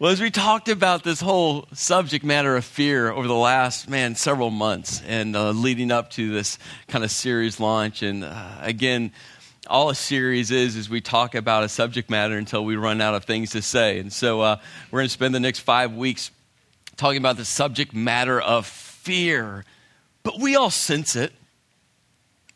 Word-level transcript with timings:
Well, 0.00 0.10
as 0.10 0.20
we 0.20 0.32
talked 0.32 0.68
about 0.68 1.04
this 1.04 1.20
whole 1.20 1.68
subject 1.72 2.24
matter 2.24 2.56
of 2.56 2.64
fear 2.64 3.12
over 3.12 3.28
the 3.28 3.32
last, 3.32 3.88
man, 3.88 4.16
several 4.16 4.50
months 4.50 5.00
and 5.06 5.36
uh, 5.36 5.52
leading 5.52 5.92
up 5.92 6.10
to 6.10 6.32
this 6.32 6.58
kind 6.88 7.04
of 7.04 7.12
series 7.12 7.60
launch, 7.60 8.02
and 8.02 8.24
uh, 8.24 8.56
again, 8.60 9.12
all 9.68 9.90
a 9.90 9.94
series 9.94 10.50
is 10.50 10.74
is 10.74 10.90
we 10.90 11.00
talk 11.00 11.36
about 11.36 11.62
a 11.62 11.68
subject 11.68 12.10
matter 12.10 12.36
until 12.36 12.64
we 12.64 12.74
run 12.74 13.00
out 13.00 13.14
of 13.14 13.24
things 13.24 13.50
to 13.50 13.62
say. 13.62 14.00
And 14.00 14.12
so 14.12 14.40
uh, 14.40 14.56
we're 14.90 14.98
going 14.98 15.06
to 15.06 15.12
spend 15.12 15.32
the 15.32 15.38
next 15.38 15.60
five 15.60 15.94
weeks 15.94 16.32
talking 16.96 17.18
about 17.18 17.36
the 17.36 17.44
subject 17.44 17.94
matter 17.94 18.40
of 18.40 18.66
fear. 18.66 19.64
But 20.24 20.40
we 20.40 20.56
all 20.56 20.70
sense 20.70 21.14
it. 21.14 21.32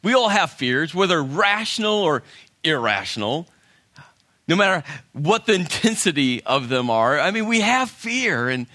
We 0.02 0.12
all 0.12 0.29
have 0.29 0.50
fears, 0.50 0.93
whether 0.93 1.23
rational 1.23 2.02
or 2.02 2.25
irrational 2.64 3.46
no 4.48 4.56
matter 4.56 4.82
what 5.12 5.44
the 5.44 5.52
intensity 5.52 6.42
of 6.42 6.68
them 6.68 6.90
are. 6.90 7.20
I 7.20 7.30
mean, 7.30 7.46
we 7.46 7.60
have 7.60 7.90
fear. 7.90 8.48
And 8.48 8.66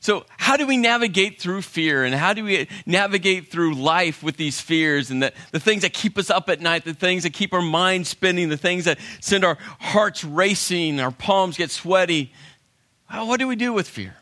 so, 0.00 0.24
how 0.38 0.56
do 0.56 0.66
we 0.66 0.78
navigate 0.78 1.40
through 1.40 1.60
fear? 1.60 2.04
And 2.04 2.14
how 2.14 2.32
do 2.32 2.42
we 2.42 2.68
navigate 2.86 3.48
through 3.48 3.74
life 3.74 4.22
with 4.22 4.38
these 4.38 4.58
fears 4.58 5.10
and 5.10 5.22
the, 5.22 5.32
the 5.52 5.60
things 5.60 5.82
that 5.82 5.92
keep 5.92 6.16
us 6.16 6.30
up 6.30 6.48
at 6.48 6.62
night, 6.62 6.84
the 6.86 6.94
things 6.94 7.24
that 7.24 7.34
keep 7.34 7.52
our 7.52 7.60
mind 7.60 8.06
spinning, 8.06 8.48
the 8.48 8.56
things 8.56 8.86
that 8.86 8.98
send 9.20 9.44
our 9.44 9.58
hearts 9.78 10.24
racing, 10.24 11.00
our 11.00 11.10
palms 11.10 11.58
get 11.58 11.70
sweaty? 11.70 12.32
What 13.10 13.38
do 13.38 13.46
we 13.46 13.56
do 13.56 13.74
with 13.74 13.88
fear? 13.88 14.16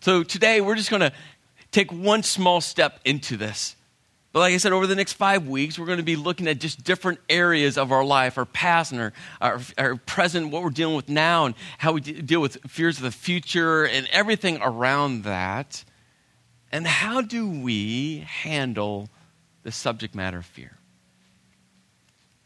So, 0.00 0.22
today 0.22 0.62
we're 0.62 0.76
just 0.76 0.90
going 0.90 1.00
to 1.00 1.12
take 1.70 1.92
one 1.92 2.22
small 2.22 2.62
step 2.62 3.00
into 3.04 3.36
this. 3.36 3.76
But 4.34 4.40
like 4.40 4.52
I 4.52 4.56
said, 4.56 4.72
over 4.72 4.88
the 4.88 4.96
next 4.96 5.12
five 5.12 5.46
weeks, 5.46 5.78
we're 5.78 5.86
going 5.86 5.98
to 5.98 6.04
be 6.04 6.16
looking 6.16 6.48
at 6.48 6.58
just 6.58 6.82
different 6.82 7.20
areas 7.28 7.78
of 7.78 7.92
our 7.92 8.04
life, 8.04 8.36
our 8.36 8.44
past 8.44 8.90
and 8.90 9.00
our, 9.00 9.12
our, 9.40 9.60
our 9.78 9.94
present, 9.94 10.50
what 10.50 10.64
we're 10.64 10.70
dealing 10.70 10.96
with 10.96 11.08
now, 11.08 11.46
and 11.46 11.54
how 11.78 11.92
we 11.92 12.00
deal 12.00 12.40
with 12.40 12.58
fears 12.66 12.96
of 12.96 13.04
the 13.04 13.12
future 13.12 13.84
and 13.84 14.08
everything 14.10 14.58
around 14.60 15.22
that. 15.22 15.84
And 16.72 16.84
how 16.84 17.20
do 17.20 17.48
we 17.48 18.26
handle 18.26 19.08
the 19.62 19.70
subject 19.70 20.16
matter 20.16 20.38
of 20.38 20.46
fear? 20.46 20.78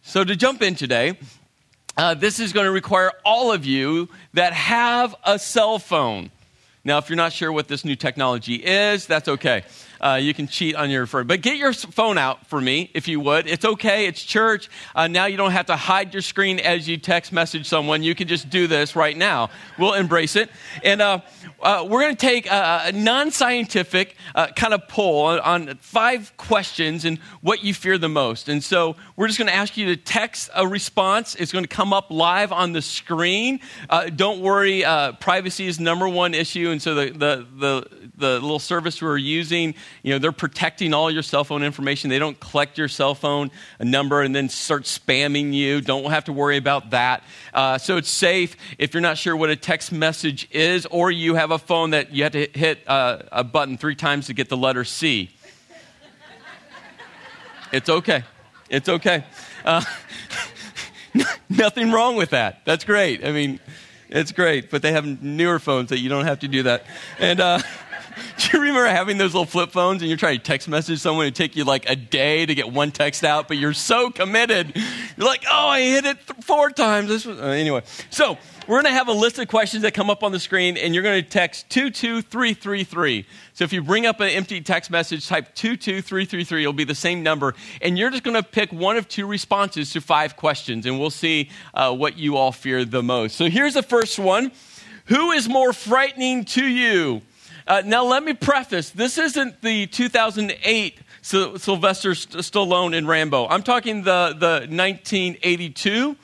So, 0.03 0.25
to 0.25 0.37
jump 0.37 0.61
in 0.61 0.75
today, 0.75 1.19
uh, 1.97 2.13
this 2.13 2.39
is 2.39 2.53
going 2.53 2.67
to 2.67 2.71
require 2.71 3.13
all 3.25 3.51
of 3.51 3.65
you 3.65 4.11
that 4.35 4.53
have 4.53 5.15
a 5.25 5.39
cell 5.39 5.79
phone. 5.79 6.33
Now, 6.85 6.99
if 6.99 7.09
you're 7.09 7.17
not 7.17 7.33
sure 7.33 7.51
what 7.51 7.67
this 7.67 7.83
new 7.83 7.97
technology 7.97 8.57
is, 8.57 9.07
that's 9.07 9.29
okay 9.29 9.65
uh, 10.01 10.19
you 10.21 10.35
can 10.35 10.47
cheat 10.47 10.75
on 10.77 10.91
your 10.91 11.07
phone. 11.07 11.27
But 11.27 11.41
get 11.41 11.57
your 11.57 11.73
phone 11.73 12.19
out 12.19 12.47
for 12.47 12.61
me, 12.61 12.91
if 12.95 13.09
you 13.09 13.21
would. 13.21 13.47
It's 13.47 13.65
okay. 13.65 14.07
It's 14.07 14.23
church. 14.23 14.69
Uh, 14.95 15.09
now 15.09 15.27
you 15.27 15.37
don't 15.37 15.53
have 15.53 15.67
to 15.67 15.77
hide 15.77 16.13
your 16.13 16.23
screen 16.23 16.61
as 16.61 16.89
you 16.89 16.97
text 16.97 17.33
message 17.33 17.67
someone. 17.67 18.03
You 18.03 18.15
can 18.15 18.29
just 18.29 18.51
do 18.51 18.67
this 18.67 18.97
right 18.97 19.17
now. 19.17 19.51
We'll 19.79 19.95
embrace 19.95 20.37
it. 20.37 20.51
And 20.83 21.01
uh, 21.01 21.21
uh 21.61 21.87
we're 21.89 22.01
going 22.01 22.17
to 22.17 22.27
take 22.27 22.47
a, 22.47 22.83
a 22.87 22.93
non 22.93 23.31
scientific 23.31 24.17
uh, 24.35 24.49
kind 24.49 24.75
of 24.75 24.87
poll 24.89 25.27
on, 25.27 25.41
on, 25.41 25.77
five 25.79 26.37
questions 26.37 27.05
and 27.05 27.19
what 27.41 27.65
you 27.65 27.75
fear 27.75 27.99
the 27.99 28.09
most. 28.09 28.49
And 28.49 28.63
so 28.63 28.97
we're 29.17 29.27
just 29.27 29.39
going 29.39 29.49
to 29.49 29.55
ask 29.55 29.77
you 29.77 29.87
to 29.87 29.97
text 29.97 30.51
a 30.55 30.67
response. 30.67 31.35
It's 31.35 31.53
going 31.53 31.65
to 31.65 31.69
come 31.69 31.93
up 31.93 32.11
live 32.11 32.53
on 32.53 32.73
the 32.73 32.83
screen. 32.83 33.61
Uh, 33.89 34.11
don't 34.11 34.41
worry, 34.41 34.85
privacy 35.21 35.67
is 35.67 35.81
number 35.81 36.09
one 36.09 36.35
issue. 36.35 36.71
And 36.71 36.81
so 36.81 36.95
the, 36.95 37.11
the, 37.11 37.47
the 37.57 38.09
the 38.19 38.35
little 38.35 38.59
service 38.59 39.01
we're 39.01 39.17
using, 39.17 39.75
you 40.03 40.13
know, 40.13 40.19
they're 40.19 40.33
protecting 40.33 40.95
all 40.95 41.11
your 41.11 41.23
cell 41.23 41.45
phone 41.45 41.63
information. 41.63 42.11
They 42.11 42.19
don't 42.19 42.39
collect 42.39 42.79
your 42.79 42.89
cell 42.89 43.15
phone 43.15 43.51
number 43.81 44.23
and 44.23 44.35
then 44.35 44.49
start 44.49 44.85
spamming 44.85 45.53
you. 45.53 45.81
Don't 45.81 46.11
have 46.11 46.25
to 46.25 46.33
worry 46.33 46.57
about 46.57 46.91
that. 46.91 47.23
Uh, 47.53 47.79
so 47.79 47.97
it's 47.97 48.11
safe 48.11 48.57
if 48.79 48.95
you're 48.95 49.01
not 49.01 49.19
sure 49.19 49.37
what 49.37 49.51
a 49.51 49.57
text 49.57 49.93
message 49.93 50.49
is, 50.51 50.87
or 50.87 51.11
you 51.11 51.35
have 51.35 51.51
a 51.51 51.59
phone 51.59 51.91
that 51.91 52.13
you 52.13 52.23
have 52.23 52.33
to 52.33 52.49
hit 52.55 52.89
uh, 52.89 53.19
a 53.33 53.45
button 53.45 53.77
three 53.77 53.95
times 53.95 54.27
to 54.27 54.35
get 54.35 54.49
the 54.49 54.57
letter 54.57 54.85
C. 54.85 55.31
it's 57.73 57.89
okay. 57.89 58.25
It's 58.71 58.89
okay. 58.89 59.25
Uh, 59.65 59.83
nothing 61.49 61.91
wrong 61.91 62.17
with 62.17 62.31
that. 62.31 62.65
That's 62.65 62.85
great. 62.85 63.25
I 63.25 63.33
mean, 63.33 63.61
it's 64.09 64.33
great, 64.33 64.71
but 64.71 64.83
they 64.83 64.93
have 64.93 65.23
newer 65.23 65.59
phones 65.59 65.91
that 65.91 65.99
you 65.99 66.09
don't 66.09 66.25
have 66.25 66.41
to 66.41 66.49
do 66.49 66.63
that. 66.65 66.87
And 67.19 67.41
uh, 67.41 67.61
Do 68.39 68.57
you 68.57 68.63
remember 68.63 68.87
having 68.87 69.19
those 69.19 69.35
little 69.35 69.47
flip 69.47 69.71
phones 69.71 70.03
and 70.03 70.09
you're 70.09 70.19
trying 70.19 70.39
to 70.39 70.45
text 70.45 70.69
message 70.69 71.01
someone 71.01 71.27
and 71.27 71.35
take 71.35 71.57
you 71.57 71.65
like 71.65 71.89
a 71.89 71.97
day 71.97 72.47
to 72.47 72.55
get 72.55 72.73
one 72.73 72.91
text 72.91 73.25
out, 73.25 73.49
but 73.49 73.57
you're 73.57 73.73
so 73.73 74.11
committed. 74.11 74.75
You're 75.17 75.27
like, 75.27 75.45
oh, 75.51 75.69
I 75.69 75.81
hit 75.81 76.05
it 76.05 76.27
th- 76.27 76.45
four 76.45 76.71
times. 76.71 77.09
This 77.09 77.25
was, 77.25 77.39
uh, 77.39 77.45
anyway, 77.45 77.83
so 78.11 78.39
we're 78.69 78.83
going 78.83 78.93
to 78.93 78.99
have 78.99 79.09
a 79.09 79.13
list 79.13 79.39
of 79.39 79.49
questions 79.49 79.83
that 79.83 79.95
come 79.95 80.11
up 80.11 80.23
on 80.23 80.31
the 80.31 80.39
screen 80.39 80.77
and 80.77 80.95
you're 80.95 81.03
going 81.03 81.23
to 81.23 81.29
text 81.29 81.71
22333. 81.71 83.27
So 83.55 83.65
if 83.65 83.73
you 83.73 83.83
bring 83.83 84.05
up 84.05 84.21
an 84.21 84.29
empty 84.29 84.61
text 84.61 84.91
message, 84.91 85.27
type 85.27 85.55
22333, 85.55 86.63
it'll 86.63 86.73
be 86.75 86.85
the 86.85 86.95
same 86.95 87.23
number. 87.23 87.55
And 87.81 87.99
you're 87.99 88.11
just 88.11 88.25
going 88.25 88.37
to 88.37 88.43
pick 88.43 88.71
one 88.73 88.97
of 88.97 89.09
two 89.09 89.27
responses 89.27 89.93
to 89.93 90.01
five 90.01 90.37
questions 90.37 90.85
and 90.85 91.01
we'll 91.01 91.11
see 91.11 91.51
uh, 91.73 91.95
what 91.95 92.19
you 92.19 92.37
all 92.37 92.53
fear 92.53 92.85
the 92.85 93.03
most. 93.03 93.37
So 93.37 93.49
here's 93.49 93.75
the 93.75 93.83
first 93.83 94.19
one 94.19 94.53
Who 95.07 95.31
is 95.33 95.49
more 95.49 95.73
frightening 95.73 96.45
to 96.47 96.65
you? 96.65 97.23
Uh, 97.69 97.83
now, 97.85 98.03
let 98.03 98.23
me 98.23 98.33
preface 98.33 98.89
this 98.89 99.19
isn't 99.19 99.61
the 99.61 99.87
2008 99.89 100.99
Sylvester 101.21 102.13
Stallone 102.13 102.97
in 102.97 103.07
Rambo. 103.07 103.47
I'm 103.47 103.63
talking 103.63 104.05
the, 104.05 104.35
the 104.39 104.67
1982 104.75 106.17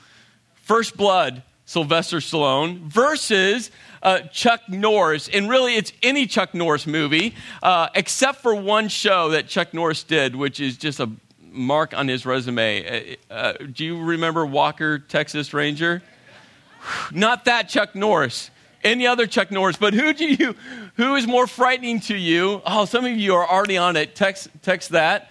First 0.55 0.97
Blood 0.97 1.43
Sylvester 1.65 2.17
Stallone 2.17 2.79
versus 2.79 3.69
uh, 4.01 4.21
Chuck 4.31 4.61
Norris. 4.67 5.27
And 5.27 5.47
really, 5.47 5.75
it's 5.75 5.93
any 6.01 6.25
Chuck 6.25 6.55
Norris 6.55 6.87
movie, 6.87 7.35
uh, 7.61 7.89
except 7.93 8.41
for 8.41 8.55
one 8.55 8.87
show 8.87 9.29
that 9.29 9.47
Chuck 9.47 9.71
Norris 9.71 10.01
did, 10.01 10.35
which 10.35 10.59
is 10.59 10.77
just 10.77 10.99
a 10.99 11.11
mark 11.39 11.95
on 11.95 12.07
his 12.07 12.25
resume. 12.25 13.17
Uh, 13.29 13.33
uh 13.33 13.53
do 13.71 13.85
you 13.85 14.01
remember 14.01 14.47
Walker, 14.47 14.97
Texas 14.97 15.53
Ranger? 15.53 16.01
Not 17.11 17.45
that 17.45 17.69
Chuck 17.69 17.93
Norris 17.93 18.49
any 18.85 19.07
other 19.07 19.27
Chuck 19.27 19.51
Norris, 19.51 19.75
but 19.75 19.93
who 19.93 20.13
do 20.13 20.25
you, 20.25 20.55
who 20.95 21.15
is 21.15 21.27
more 21.27 21.47
frightening 21.47 21.99
to 22.01 22.15
you? 22.15 22.61
Oh, 22.65 22.85
some 22.85 23.03
of 23.03 23.11
you 23.11 23.35
are 23.35 23.45
already 23.45 23.77
on 23.77 23.97
it. 23.97 24.15
Text, 24.15 24.47
text 24.61 24.91
that. 24.91 25.29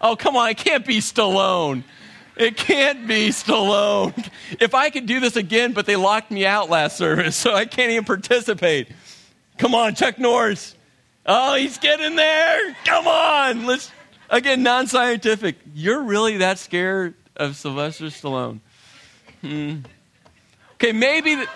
Oh, 0.00 0.14
come 0.14 0.36
on, 0.36 0.50
it 0.50 0.58
can't 0.58 0.86
be 0.86 0.98
Stallone. 0.98 1.82
It 2.36 2.56
can't 2.56 3.08
be 3.08 3.30
Stallone. 3.30 4.30
If 4.60 4.74
I 4.74 4.90
could 4.90 5.06
do 5.06 5.18
this 5.18 5.34
again, 5.34 5.72
but 5.72 5.86
they 5.86 5.96
locked 5.96 6.30
me 6.30 6.46
out 6.46 6.70
last 6.70 6.96
service, 6.96 7.36
so 7.36 7.52
I 7.52 7.64
can't 7.64 7.90
even 7.90 8.04
participate. 8.04 8.88
Come 9.56 9.74
on, 9.74 9.96
Chuck 9.96 10.20
Norris. 10.20 10.76
Oh, 11.26 11.56
he's 11.56 11.78
getting 11.78 12.14
there. 12.14 12.76
Come 12.84 13.08
on. 13.08 13.66
Let's 13.66 13.90
again 14.30 14.62
non-scientific. 14.62 15.56
You're 15.74 16.02
really 16.02 16.36
that 16.38 16.58
scared 16.58 17.14
of 17.34 17.56
Sylvester 17.56 18.04
Stallone? 18.06 18.60
Hmm. 19.40 19.78
Okay, 20.74 20.92
maybe. 20.92 21.34
The, 21.34 21.48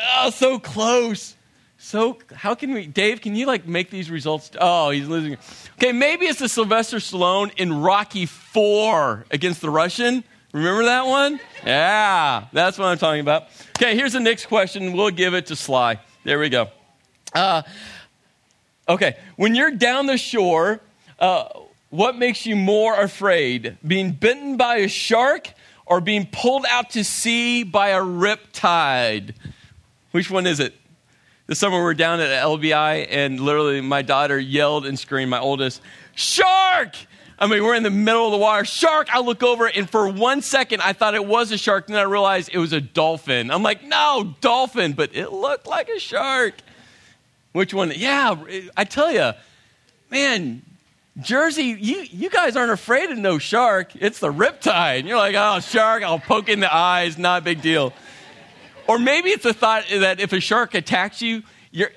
Oh, 0.00 0.30
so 0.30 0.58
close. 0.58 1.34
So 1.78 2.18
how 2.34 2.54
can 2.54 2.74
we, 2.74 2.86
Dave? 2.86 3.20
Can 3.20 3.34
you 3.34 3.46
like 3.46 3.66
make 3.66 3.90
these 3.90 4.10
results? 4.10 4.50
Oh, 4.60 4.90
he's 4.90 5.08
losing. 5.08 5.38
Okay, 5.78 5.92
maybe 5.92 6.26
it's 6.26 6.38
the 6.38 6.48
Sylvester 6.48 6.98
Stallone 6.98 7.52
in 7.56 7.80
Rocky 7.80 8.26
Four 8.26 9.24
against 9.30 9.62
the 9.62 9.70
Russian. 9.70 10.22
Remember 10.52 10.84
that 10.84 11.06
one? 11.06 11.40
Yeah, 11.64 12.46
that's 12.52 12.76
what 12.76 12.86
I'm 12.86 12.98
talking 12.98 13.20
about. 13.20 13.44
Okay, 13.78 13.94
here's 13.96 14.12
the 14.12 14.20
next 14.20 14.46
question. 14.46 14.92
We'll 14.92 15.10
give 15.10 15.32
it 15.32 15.46
to 15.46 15.56
Sly. 15.56 16.00
There 16.24 16.38
we 16.38 16.48
go. 16.48 16.68
Uh, 17.32 17.62
okay, 18.88 19.16
when 19.36 19.54
you're 19.54 19.70
down 19.70 20.06
the 20.06 20.18
shore, 20.18 20.80
uh, 21.18 21.48
what 21.90 22.16
makes 22.16 22.46
you 22.46 22.56
more 22.56 23.00
afraid? 23.00 23.78
Being 23.86 24.12
bitten 24.12 24.56
by 24.56 24.76
a 24.76 24.88
shark 24.88 25.52
or 25.86 26.00
being 26.00 26.26
pulled 26.30 26.66
out 26.70 26.90
to 26.90 27.04
sea 27.04 27.62
by 27.62 27.88
a 27.88 28.00
riptide? 28.00 29.34
Which 30.12 30.30
one 30.30 30.46
is 30.46 30.60
it? 30.60 30.74
This 31.46 31.58
summer 31.58 31.82
we're 31.82 31.94
down 31.94 32.20
at 32.20 32.42
LBI, 32.42 33.06
and 33.10 33.40
literally 33.40 33.80
my 33.80 34.02
daughter 34.02 34.38
yelled 34.38 34.86
and 34.86 34.98
screamed, 34.98 35.30
my 35.30 35.40
oldest, 35.40 35.80
Shark! 36.14 36.94
I 37.38 37.46
mean, 37.46 37.64
we're 37.64 37.74
in 37.74 37.82
the 37.82 37.90
middle 37.90 38.26
of 38.26 38.32
the 38.32 38.38
water. 38.38 38.64
Shark! 38.64 39.08
I 39.10 39.20
look 39.20 39.42
over, 39.42 39.66
and 39.66 39.88
for 39.88 40.08
one 40.08 40.42
second, 40.42 40.82
I 40.82 40.92
thought 40.92 41.14
it 41.14 41.24
was 41.24 41.50
a 41.52 41.58
shark. 41.58 41.86
Then 41.86 41.96
I 41.96 42.02
realized 42.02 42.50
it 42.52 42.58
was 42.58 42.74
a 42.74 42.82
dolphin. 42.82 43.50
I'm 43.50 43.62
like, 43.62 43.82
no, 43.82 44.34
dolphin, 44.40 44.92
but 44.92 45.14
it 45.14 45.32
looked 45.32 45.66
like 45.66 45.88
a 45.88 45.98
shark. 45.98 46.54
Which 47.52 47.72
one? 47.72 47.92
Yeah, 47.96 48.36
I 48.76 48.84
tell 48.84 49.10
you, 49.10 49.32
man, 50.10 50.62
Jersey, 51.20 51.76
you, 51.80 52.04
you 52.10 52.30
guys 52.30 52.56
aren't 52.56 52.72
afraid 52.72 53.10
of 53.10 53.18
no 53.18 53.38
shark. 53.38 53.96
It's 53.96 54.20
the 54.20 54.32
riptide. 54.32 55.00
And 55.00 55.08
you're 55.08 55.16
like, 55.16 55.34
oh, 55.36 55.60
shark, 55.60 56.02
I'll 56.02 56.20
poke 56.20 56.48
in 56.48 56.60
the 56.60 56.72
eyes, 56.72 57.16
not 57.16 57.42
a 57.42 57.44
big 57.44 57.62
deal. 57.62 57.92
Or 58.90 58.98
maybe 58.98 59.30
it's 59.30 59.44
a 59.44 59.54
thought 59.54 59.84
that 59.88 60.18
if 60.18 60.32
a 60.32 60.40
shark 60.40 60.74
attacks 60.74 61.22
you, 61.22 61.44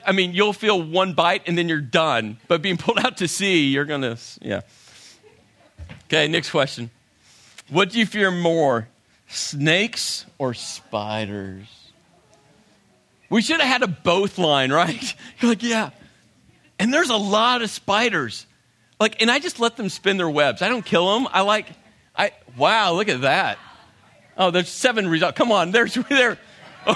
I 0.05 0.11
mean, 0.11 0.33
you'll 0.33 0.53
feel 0.53 0.79
one 0.79 1.13
bite 1.13 1.41
and 1.47 1.57
then 1.57 1.67
you're 1.67 1.81
done. 1.81 2.37
But 2.47 2.61
being 2.61 2.77
pulled 2.77 2.99
out 2.99 3.17
to 3.17 3.27
sea, 3.27 3.65
you're 3.65 3.85
going 3.85 4.01
to, 4.01 4.15
yeah. 4.43 4.61
Okay, 6.03 6.27
next 6.27 6.51
question. 6.51 6.91
What 7.69 7.89
do 7.89 7.97
you 7.97 8.05
fear 8.05 8.29
more, 8.29 8.89
snakes 9.27 10.27
or 10.37 10.53
spiders? 10.53 11.65
We 13.27 13.41
should 13.41 13.59
have 13.59 13.67
had 13.67 13.81
a 13.81 13.87
both 13.87 14.37
line, 14.37 14.71
right? 14.71 15.15
You're 15.39 15.49
like, 15.49 15.63
yeah. 15.63 15.89
And 16.77 16.93
there's 16.93 17.09
a 17.09 17.17
lot 17.17 17.63
of 17.63 17.71
spiders. 17.71 18.45
Like, 18.99 19.19
and 19.19 19.31
I 19.31 19.39
just 19.39 19.59
let 19.59 19.77
them 19.77 19.89
spin 19.89 20.17
their 20.17 20.29
webs. 20.29 20.61
I 20.61 20.69
don't 20.69 20.85
kill 20.85 21.11
them. 21.15 21.27
I 21.31 21.41
like, 21.41 21.65
I, 22.15 22.33
wow, 22.55 22.93
look 22.93 23.09
at 23.09 23.21
that. 23.21 23.57
Oh, 24.37 24.51
there's 24.51 24.69
seven 24.69 25.07
results. 25.07 25.35
Come 25.35 25.51
on, 25.51 25.71
there's, 25.71 25.95
there. 26.09 26.37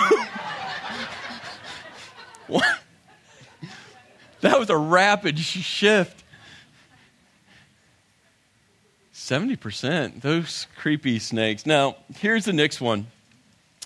What? 2.47 2.79
That 4.41 4.57
was 4.57 4.69
a 4.69 4.77
rapid 4.77 5.37
shift. 5.37 6.23
70%, 9.13 10.21
those 10.21 10.67
creepy 10.77 11.19
snakes. 11.19 11.65
Now, 11.65 11.97
here's 12.15 12.45
the 12.45 12.53
next 12.53 12.79
one. 12.79 13.07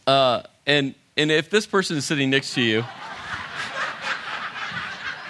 Uh, 0.05 0.43
and, 0.67 0.93
and 1.17 1.31
if 1.31 1.49
this 1.49 1.65
person 1.65 1.97
is 1.97 2.05
sitting 2.05 2.29
next 2.29 2.53
to 2.53 2.61
you, 2.61 2.83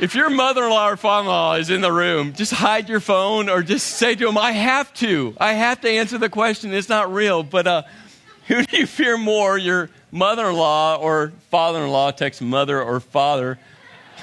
if 0.01 0.15
your 0.15 0.29
mother 0.29 0.65
in 0.65 0.69
law 0.71 0.89
or 0.89 0.97
father 0.97 1.21
in 1.21 1.27
law 1.27 1.53
is 1.53 1.69
in 1.69 1.79
the 1.79 1.91
room, 1.91 2.33
just 2.33 2.51
hide 2.51 2.89
your 2.89 2.99
phone 2.99 3.47
or 3.47 3.63
just 3.63 3.87
say 3.87 4.15
to 4.15 4.25
them, 4.25 4.37
I 4.37 4.51
have 4.51 4.93
to. 4.95 5.33
I 5.39 5.53
have 5.53 5.79
to 5.81 5.89
answer 5.89 6.17
the 6.17 6.29
question. 6.29 6.73
It's 6.73 6.89
not 6.89 7.13
real. 7.13 7.43
But 7.43 7.67
uh, 7.67 7.83
who 8.47 8.63
do 8.63 8.77
you 8.79 8.87
fear 8.87 9.17
more, 9.17 9.57
your 9.57 9.89
mother 10.11 10.49
in 10.49 10.55
law 10.55 10.97
or 10.97 11.33
father 11.49 11.83
in 11.83 11.89
law? 11.89 12.11
Text 12.11 12.41
mother 12.41 12.81
or 12.81 12.99
father. 12.99 13.57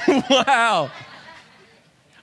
wow. 0.30 0.90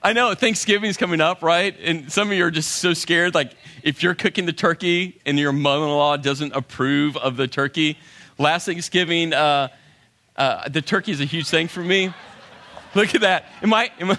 I 0.02 0.14
know 0.14 0.36
Thanksgiving's 0.36 0.98
coming 0.98 1.20
up, 1.20 1.42
right? 1.42 1.76
And 1.82 2.12
some 2.12 2.30
of 2.30 2.38
you 2.38 2.46
are 2.46 2.52
just 2.52 2.74
so 2.74 2.94
scared. 2.94 3.34
Like, 3.34 3.56
if 3.82 4.04
you're 4.04 4.14
cooking 4.14 4.46
the 4.46 4.54
turkey 4.54 5.20
and 5.26 5.40
your 5.40 5.52
mother 5.52 5.84
in 5.84 5.90
law 5.90 6.16
doesn't 6.16 6.54
approve 6.54 7.18
of 7.18 7.38
the 7.38 7.48
turkey, 7.48 7.98
last 8.38 8.66
Thanksgiving, 8.68 9.34
uh, 9.34 9.70
uh, 10.38 10.70
the 10.70 10.82
turkey 10.82 11.12
is 11.12 11.22
a 11.22 11.26
huge 11.26 11.48
thing 11.48 11.68
for 11.68 11.82
me. 11.82 12.14
Look 12.94 13.16
at 13.16 13.22
that. 13.22 13.46
Am 13.64 13.74
I, 13.74 13.90
am 14.00 14.12
I, 14.12 14.18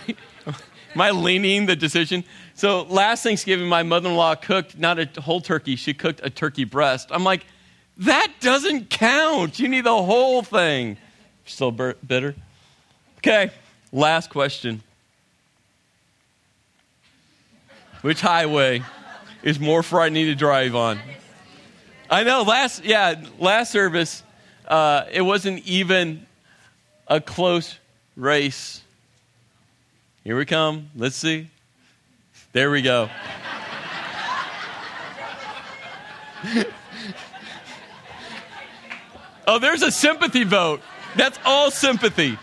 am 0.94 1.00
I 1.00 1.10
leaning 1.10 1.66
the 1.66 1.76
decision? 1.76 2.25
So, 2.54 2.82
last 2.82 3.22
Thanksgiving, 3.22 3.69
my 3.69 3.82
mother 3.82 4.08
in 4.08 4.16
law 4.16 4.34
cooked 4.34 4.78
not 4.78 4.99
a 4.99 5.20
whole 5.20 5.40
turkey, 5.40 5.76
she 5.76 5.94
cooked 5.94 6.20
a 6.25 6.31
turkey 6.31 6.64
breast. 6.64 7.10
I'm 7.12 7.22
like, 7.22 7.46
that 7.98 8.32
doesn't 8.40 8.90
count. 8.90 9.58
You 9.58 9.69
need 9.69 9.84
the 9.84 10.02
whole 10.02 10.43
thing. 10.43 10.98
Still 11.46 11.70
bitter? 11.70 12.34
Okay, 13.19 13.50
last 13.93 14.31
question. 14.31 14.82
Which 18.02 18.20
highway 18.20 18.82
is 19.43 19.58
more 19.58 19.82
frightening 19.82 20.26
to 20.26 20.34
drive 20.34 20.75
on? 20.75 21.00
I 22.10 22.22
know. 22.22 22.43
Last, 22.43 22.84
yeah, 22.84 23.14
last 23.38 23.72
service, 23.72 24.22
uh, 24.69 25.04
it 25.10 25.22
wasn't 25.22 25.64
even 25.66 26.26
a 27.08 27.20
close 27.20 27.78
race. 28.16 28.82
Here 30.25 30.37
we 30.37 30.44
come. 30.44 30.90
Let's 30.94 31.16
see. 31.16 31.49
There 32.52 32.70
we 32.70 32.82
go. 32.82 33.08
oh, 39.46 39.58
there's 39.58 39.82
a 39.82 39.90
sympathy 39.90 40.44
vote. 40.44 40.81
That's 41.16 41.38
all 41.44 41.70
sympathy. 41.70 42.38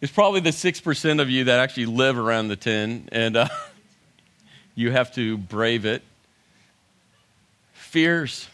It's 0.00 0.12
probably 0.12 0.40
the 0.40 0.50
6% 0.50 1.20
of 1.20 1.28
you 1.28 1.44
that 1.44 1.60
actually 1.60 1.86
live 1.86 2.18
around 2.18 2.48
the 2.48 2.56
10, 2.56 3.10
and 3.12 3.36
uh, 3.36 3.48
you 4.74 4.90
have 4.90 5.14
to 5.16 5.36
brave 5.36 5.84
it. 5.84 6.02
Fears. 7.74 8.48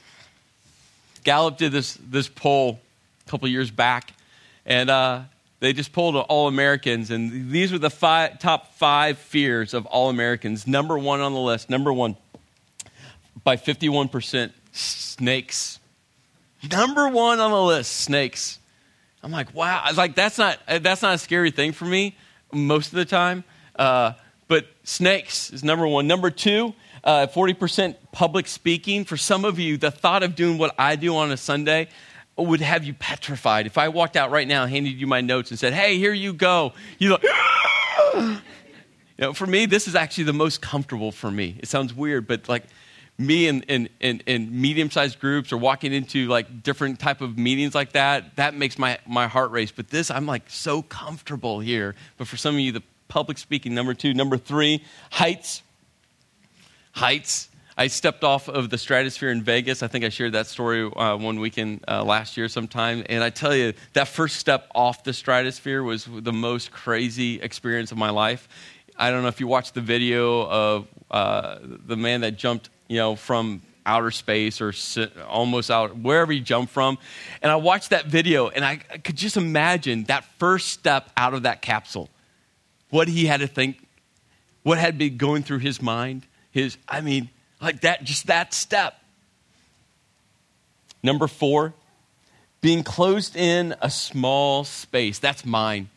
Gallup 1.23 1.57
did 1.57 1.71
this, 1.71 1.95
this 1.95 2.29
poll 2.29 2.81
a 3.25 3.31
couple 3.31 3.47
years 3.49 3.71
back, 3.71 4.13
and 4.65 4.91
uh, 4.91 5.21
they 5.59 5.73
just 5.73 5.93
polled 5.93 6.17
all 6.17 6.49
Americans, 6.49 7.11
and 7.11 7.51
these 7.51 7.73
were 7.73 7.79
the 7.79 7.91
five, 7.91 8.39
top 8.39 8.75
five 8.75 9.19
fears 9.19 9.73
of 9.73 9.87
all 9.87 10.11
Americans. 10.11 10.67
Number 10.67 10.99
one 10.99 11.21
on 11.21 11.33
the 11.33 11.41
list, 11.41 11.71
number 11.71 11.93
one, 11.93 12.17
by 13.43 13.57
51%, 13.57 14.53
snakes. 14.73 15.79
Number 16.71 17.09
one 17.09 17.41
on 17.41 17.51
the 17.51 17.63
list, 17.63 17.93
snakes. 17.93 18.59
I'm 19.23 19.33
like, 19.33 19.55
wow. 19.55 19.83
I 19.85 19.89
was 19.89 19.99
like, 19.99 20.15
that's 20.15 20.39
not, 20.39 20.59
that's 20.67 21.03
not 21.03 21.15
a 21.15 21.19
scary 21.19 21.51
thing 21.51 21.73
for 21.73 21.85
me 21.85 22.17
most 22.53 22.89
of 22.89 22.97
the 22.97 23.05
time. 23.05 23.45
Uh, 23.77 24.13
but 24.49 24.67
snakes 24.85 25.51
is 25.53 25.65
number 25.65 25.87
one. 25.87 26.07
Number 26.07 26.31
two, 26.31 26.75
uh, 27.03 27.27
40% 27.27 27.97
public 28.13 28.47
speaking. 28.47 29.05
For 29.05 29.17
some 29.17 29.45
of 29.45 29.59
you, 29.59 29.77
the 29.77 29.91
thought 29.91 30.23
of 30.23 30.35
doing 30.35 30.59
what 30.59 30.75
I 30.79 30.97
do 30.97 31.17
on 31.17 31.33
a 31.33 31.37
Sunday 31.37 31.89
would 32.37 32.61
have 32.61 32.85
you 32.85 32.95
petrified. 32.95 33.67
If 33.67 33.79
I 33.79 33.89
walked 33.89 34.17
out 34.17 34.31
right 34.31 34.47
now, 34.47 34.67
handed 34.67 34.91
you 34.91 35.07
my 35.07 35.21
notes, 35.21 35.51
and 35.51 35.59
said, 35.59 35.73
hey, 35.73 35.99
here 35.99 36.13
you 36.13 36.33
go, 36.33 36.73
you 36.99 37.11
like, 37.11 37.23
you 38.15 38.41
know, 39.19 39.33
for 39.33 39.47
me, 39.47 39.67
this 39.67 39.89
is 39.89 39.95
actually 39.95 40.25
the 40.25 40.33
most 40.33 40.61
comfortable 40.61 41.13
for 41.13 41.31
me. 41.31 41.57
It 41.59 41.69
sounds 41.69 41.95
weird, 41.95 42.27
but 42.27 42.49
like, 42.49 42.65
me 43.19 43.49
in, 43.49 43.63
in, 43.63 43.89
in, 44.01 44.23
in 44.27 44.61
medium-sized 44.61 45.19
groups 45.19 45.51
or 45.51 45.57
walking 45.57 45.93
into 45.95 46.29
like 46.29 46.63
different 46.63 47.01
type 47.01 47.23
of 47.23 47.39
meetings 47.39 47.75
like 47.75 47.93
that 47.93 48.37
that 48.37 48.55
makes 48.55 48.79
my, 48.79 48.99
my 49.07 49.27
heart 49.27 49.51
race. 49.53 49.73
But 49.73 49.89
this 49.89 50.11
i'm 50.11 50.27
like 50.27 50.43
so 50.49 50.83
comfortable 50.83 51.59
here. 51.61 51.95
But 52.19 52.29
for 52.29 52.37
some 52.37 52.55
of 52.55 52.61
you 52.61 52.73
the 52.73 52.83
public 53.09 53.39
speaking 53.39 53.75
number 53.75 53.95
two. 53.95 54.15
Number 54.15 54.37
three 54.37 54.83
heights. 55.11 55.63
Heights 56.93 57.49
i 57.77 57.87
stepped 57.87 58.25
off 58.25 58.49
of 58.49 58.71
the 58.71 58.79
stratosphere 58.79 59.31
in 59.31 59.43
vegas 59.43 59.83
i 59.83 59.89
think 59.89 60.05
i 60.05 60.09
shared 60.09 60.33
that 60.33 60.47
story 60.47 60.91
uh, 60.97 61.17
one 61.17 61.41
weekend 61.41 61.83
uh, 61.89 62.03
last 62.03 62.37
year 62.37 62.49
sometime 62.49 63.05
and 63.09 63.23
i 63.23 63.31
tell 63.31 63.55
you 63.55 63.73
that 63.93 64.09
first 64.09 64.37
step 64.37 64.69
off 64.75 65.05
the 65.05 65.13
stratosphere 65.13 65.83
was 65.83 66.07
the 66.07 66.33
most 66.33 66.71
crazy 66.71 67.41
experience 67.41 67.93
of 67.93 67.99
my 67.99 68.11
life 68.11 68.49
i 68.97 69.11
don't 69.11 69.23
know 69.23 69.29
if 69.29 69.41
you 69.41 69.47
watched 69.47 69.75
the 69.75 69.81
video 69.81 70.47
of 70.47 70.87
uh, 71.11 71.59
the 71.63 71.97
man 71.97 72.23
that 72.23 72.37
jumped 72.37 72.69
you 72.89 72.97
know, 72.97 73.17
from 73.17 73.63
outer 73.85 74.11
space 74.11 74.61
or 74.61 74.73
almost 75.29 75.71
out 75.71 75.97
wherever 75.97 76.33
he 76.33 76.41
jumped 76.41 76.73
from. 76.73 76.99
And 77.43 77.53
I 77.53 77.57
watched 77.57 77.91
that 77.91 78.07
video 78.07 78.49
and 78.49 78.65
I 78.65 78.77
could 78.77 79.17
just 79.17 79.37
imagine 79.37 80.05
that 80.05 80.25
first 80.39 80.69
step 80.69 81.11
out 81.17 81.35
of 81.35 81.45
that 81.45 81.63
capsule. 81.63 82.09
What 82.91 83.09
he 83.09 83.27
had 83.27 83.41
to 83.41 83.47
think, 83.47 83.87
what 84.63 84.79
had 84.79 84.99
been 84.99 85.17
going 85.17 85.43
through 85.43 85.59
his 85.59 85.81
mind. 85.81 86.27
His, 86.51 86.79
I 86.89 87.01
mean, 87.01 87.31
like 87.61 87.81
that, 87.81 88.05
just 88.05 88.27
that 88.27 88.53
step. 88.53 88.95
Number 91.03 91.27
four, 91.27 91.75
being 92.61 92.83
closed 92.83 93.37
in 93.37 93.75
a 93.81 93.91
small 93.91 94.65
space. 94.65 95.19
That's 95.19 95.45
mine. 95.45 95.89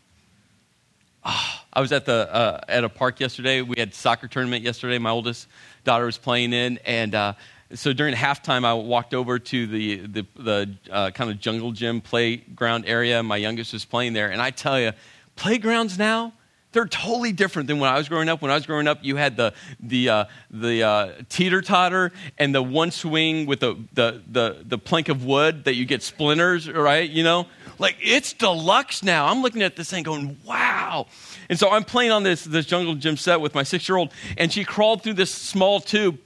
Oh, 1.23 1.61
I 1.73 1.81
was 1.81 1.91
at 1.91 2.05
the 2.05 2.33
uh, 2.33 2.61
at 2.67 2.83
a 2.83 2.89
park 2.89 3.19
yesterday. 3.19 3.61
We 3.61 3.75
had 3.77 3.93
soccer 3.93 4.27
tournament 4.27 4.63
yesterday. 4.63 4.97
My 4.99 5.09
oldest 5.09 5.47
daughter 5.83 6.05
was 6.05 6.17
playing 6.17 6.53
in, 6.53 6.79
and 6.85 7.13
uh, 7.13 7.33
so 7.73 7.93
during 7.93 8.15
halftime, 8.15 8.65
I 8.65 8.73
walked 8.73 9.13
over 9.13 9.37
to 9.37 9.67
the 9.67 9.95
the, 10.07 10.25
the 10.35 10.75
uh, 10.91 11.11
kind 11.11 11.29
of 11.29 11.39
jungle 11.39 11.71
gym 11.71 12.01
playground 12.01 12.85
area. 12.85 13.21
My 13.21 13.37
youngest 13.37 13.73
was 13.73 13.85
playing 13.85 14.13
there, 14.13 14.31
and 14.31 14.41
I 14.41 14.51
tell 14.51 14.79
you, 14.79 14.93
playgrounds 15.35 15.97
now 15.97 16.33
they're 16.71 16.87
totally 16.87 17.31
different 17.31 17.67
than 17.67 17.79
when 17.79 17.89
I 17.89 17.97
was 17.97 18.07
growing 18.07 18.29
up. 18.29 18.41
When 18.41 18.51
I 18.51 18.55
was 18.55 18.65
growing 18.65 18.87
up, 18.87 18.99
you 19.01 19.15
had 19.15 19.37
the 19.37 19.53
the 19.79 20.09
uh, 20.09 20.25
the 20.51 20.83
uh, 20.83 21.11
teeter 21.27 21.61
totter 21.61 22.11
and 22.37 22.53
the 22.53 22.61
one 22.61 22.91
swing 22.91 23.45
with 23.45 23.61
the, 23.61 23.75
the 23.93 24.21
the 24.31 24.63
the 24.65 24.77
plank 24.77 25.09
of 25.09 25.25
wood 25.25 25.63
that 25.63 25.75
you 25.75 25.85
get 25.85 26.03
splinters, 26.03 26.69
right? 26.69 27.09
You 27.09 27.23
know, 27.23 27.47
like 27.79 27.95
it's 28.01 28.33
deluxe 28.33 29.01
now. 29.01 29.27
I'm 29.27 29.41
looking 29.41 29.63
at 29.63 29.75
this 29.75 29.89
thing 29.89 30.03
going, 30.03 30.37
wow. 30.45 31.07
And 31.49 31.57
so 31.57 31.71
I'm 31.71 31.83
playing 31.83 32.11
on 32.11 32.23
this, 32.23 32.43
this 32.43 32.65
jungle 32.65 32.93
gym 32.95 33.17
set 33.17 33.41
with 33.41 33.55
my 33.55 33.63
six 33.63 33.89
year 33.89 33.97
old, 33.97 34.11
and 34.37 34.51
she 34.51 34.63
crawled 34.63 35.01
through 35.01 35.13
this 35.13 35.33
small 35.33 35.79
tube. 35.79 36.19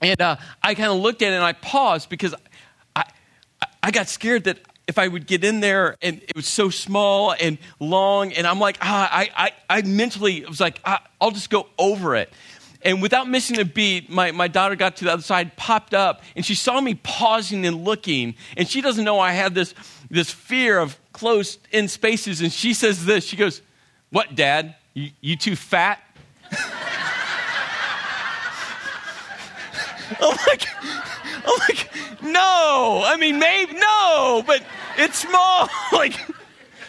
And 0.00 0.20
uh, 0.20 0.36
I 0.62 0.74
kind 0.74 0.92
of 0.92 0.98
looked 0.98 1.22
at 1.22 1.32
it 1.32 1.36
and 1.36 1.44
I 1.44 1.54
paused 1.54 2.10
because 2.10 2.34
I, 2.94 3.04
I 3.82 3.90
got 3.90 4.08
scared 4.08 4.44
that 4.44 4.58
if 4.86 4.98
I 4.98 5.08
would 5.08 5.26
get 5.26 5.44
in 5.44 5.60
there 5.60 5.96
and 6.00 6.22
it 6.22 6.36
was 6.36 6.46
so 6.46 6.70
small 6.70 7.34
and 7.38 7.58
long, 7.80 8.32
and 8.32 8.46
I'm 8.46 8.60
like, 8.60 8.78
ah, 8.80 9.08
I, 9.10 9.30
I, 9.36 9.78
I 9.78 9.82
mentally 9.82 10.44
was 10.44 10.60
like, 10.60 10.80
ah, 10.84 11.02
I'll 11.20 11.32
just 11.32 11.50
go 11.50 11.66
over 11.78 12.14
it. 12.14 12.32
And 12.82 13.02
without 13.02 13.28
missing 13.28 13.58
a 13.58 13.64
beat, 13.64 14.08
my, 14.10 14.30
my 14.30 14.46
daughter 14.46 14.76
got 14.76 14.96
to 14.98 15.04
the 15.04 15.12
other 15.12 15.22
side, 15.22 15.56
popped 15.56 15.92
up, 15.92 16.22
and 16.36 16.46
she 16.46 16.54
saw 16.54 16.80
me 16.80 16.94
pausing 16.94 17.66
and 17.66 17.84
looking. 17.84 18.36
And 18.56 18.68
she 18.68 18.80
doesn't 18.80 19.04
know 19.04 19.18
I 19.18 19.32
had 19.32 19.54
this, 19.54 19.74
this 20.08 20.30
fear 20.30 20.78
of 20.78 20.96
closed 21.12 21.58
in 21.72 21.88
spaces. 21.88 22.40
And 22.40 22.52
she 22.52 22.74
says 22.74 23.04
this 23.04 23.24
She 23.24 23.36
goes, 23.36 23.62
What, 24.10 24.36
Dad? 24.36 24.76
You, 24.94 25.10
you 25.20 25.36
too 25.36 25.56
fat? 25.56 26.00
I'm 30.20 30.36
like, 30.46 30.64
I'm 31.48 31.58
like, 31.68 31.88
no. 32.22 33.02
I 33.06 33.16
mean, 33.18 33.38
maybe, 33.38 33.74
no, 33.74 34.42
but 34.46 34.62
it's 34.98 35.18
small. 35.18 35.68
like, 35.92 36.14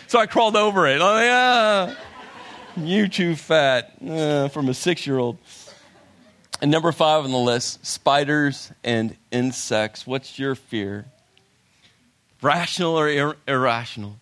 so 0.08 0.20
I 0.20 0.26
crawled 0.26 0.56
over 0.56 0.88
it. 0.88 1.00
Oh, 1.02 1.20
yeah. 1.20 1.96
You 2.76 3.08
too 3.08 3.36
fat 3.36 3.94
uh, 4.08 4.50
from 4.50 4.70
a 4.70 4.74
six 4.74 5.06
year 5.08 5.18
old. 5.18 5.38
And 6.62 6.72
number 6.72 6.92
five 6.92 7.24
on 7.24 7.32
the 7.32 7.38
list 7.38 7.86
spiders 7.86 8.72
and 8.84 9.16
insects. 9.32 10.08
What's 10.08 10.40
your 10.40 10.56
fear? 10.56 11.06
Rational 12.42 12.98
or 12.98 13.08
ir- 13.08 13.38
irrational? 13.48 14.20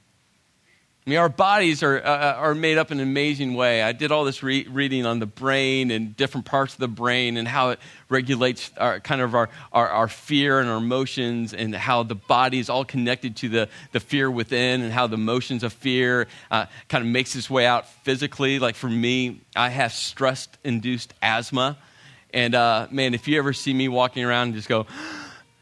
I 1.06 1.12
mean, 1.12 1.20
our 1.20 1.30
bodies 1.30 1.84
are, 1.84 2.00
uh, 2.00 2.02
uh, 2.02 2.36
are 2.38 2.56
made 2.56 2.80
up 2.80 2.92
in 2.92 3.00
an 3.00 3.08
amazing 3.08 3.54
way. 3.54 3.84
I 3.84 3.92
did 3.92 4.12
all 4.12 4.26
this 4.26 4.42
re- 4.42 4.66
reading 4.68 5.06
on 5.06 5.20
the 5.20 5.28
brain 5.28 5.92
and 5.92 6.18
different 6.18 6.48
parts 6.48 6.74
of 6.74 6.80
the 6.80 6.88
brain 6.88 7.38
and 7.38 7.48
how 7.48 7.70
it 7.70 7.80
regulates 8.10 8.72
our, 8.78 9.00
kind 9.02 9.22
of 9.22 9.36
our, 9.36 9.50
our, 9.72 9.88
our, 9.88 10.08
fear 10.08 10.60
and 10.60 10.68
our 10.68 10.78
emotions 10.78 11.54
and 11.54 11.76
how 11.76 12.02
the 12.02 12.16
body 12.16 12.58
is 12.58 12.72
all 12.72 12.84
connected 12.84 13.36
to 13.36 13.50
the, 13.50 13.70
the 13.92 14.00
fear 14.00 14.32
within 14.32 14.82
and 14.82 14.92
how 14.92 15.06
the 15.06 15.14
emotions 15.14 15.62
of 15.62 15.74
fear 15.74 16.26
uh, 16.50 16.66
kind 16.90 17.04
of 17.04 17.12
makes 17.12 17.36
its 17.36 17.52
way 17.52 17.68
out 17.68 17.88
physically. 18.04 18.58
Like 18.58 18.74
for 18.74 18.90
me, 18.90 19.42
I 19.56 19.70
have 19.70 19.94
stress 19.94 20.48
induced 20.64 21.14
asthma. 21.22 21.78
And 22.34 22.56
uh, 22.56 22.88
man, 22.90 23.14
if 23.14 23.28
you 23.28 23.38
ever 23.38 23.54
see 23.54 23.76
me 23.76 23.90
walking 23.90 24.24
around 24.24 24.48
and 24.48 24.56
just 24.56 24.68
go, 24.68 24.88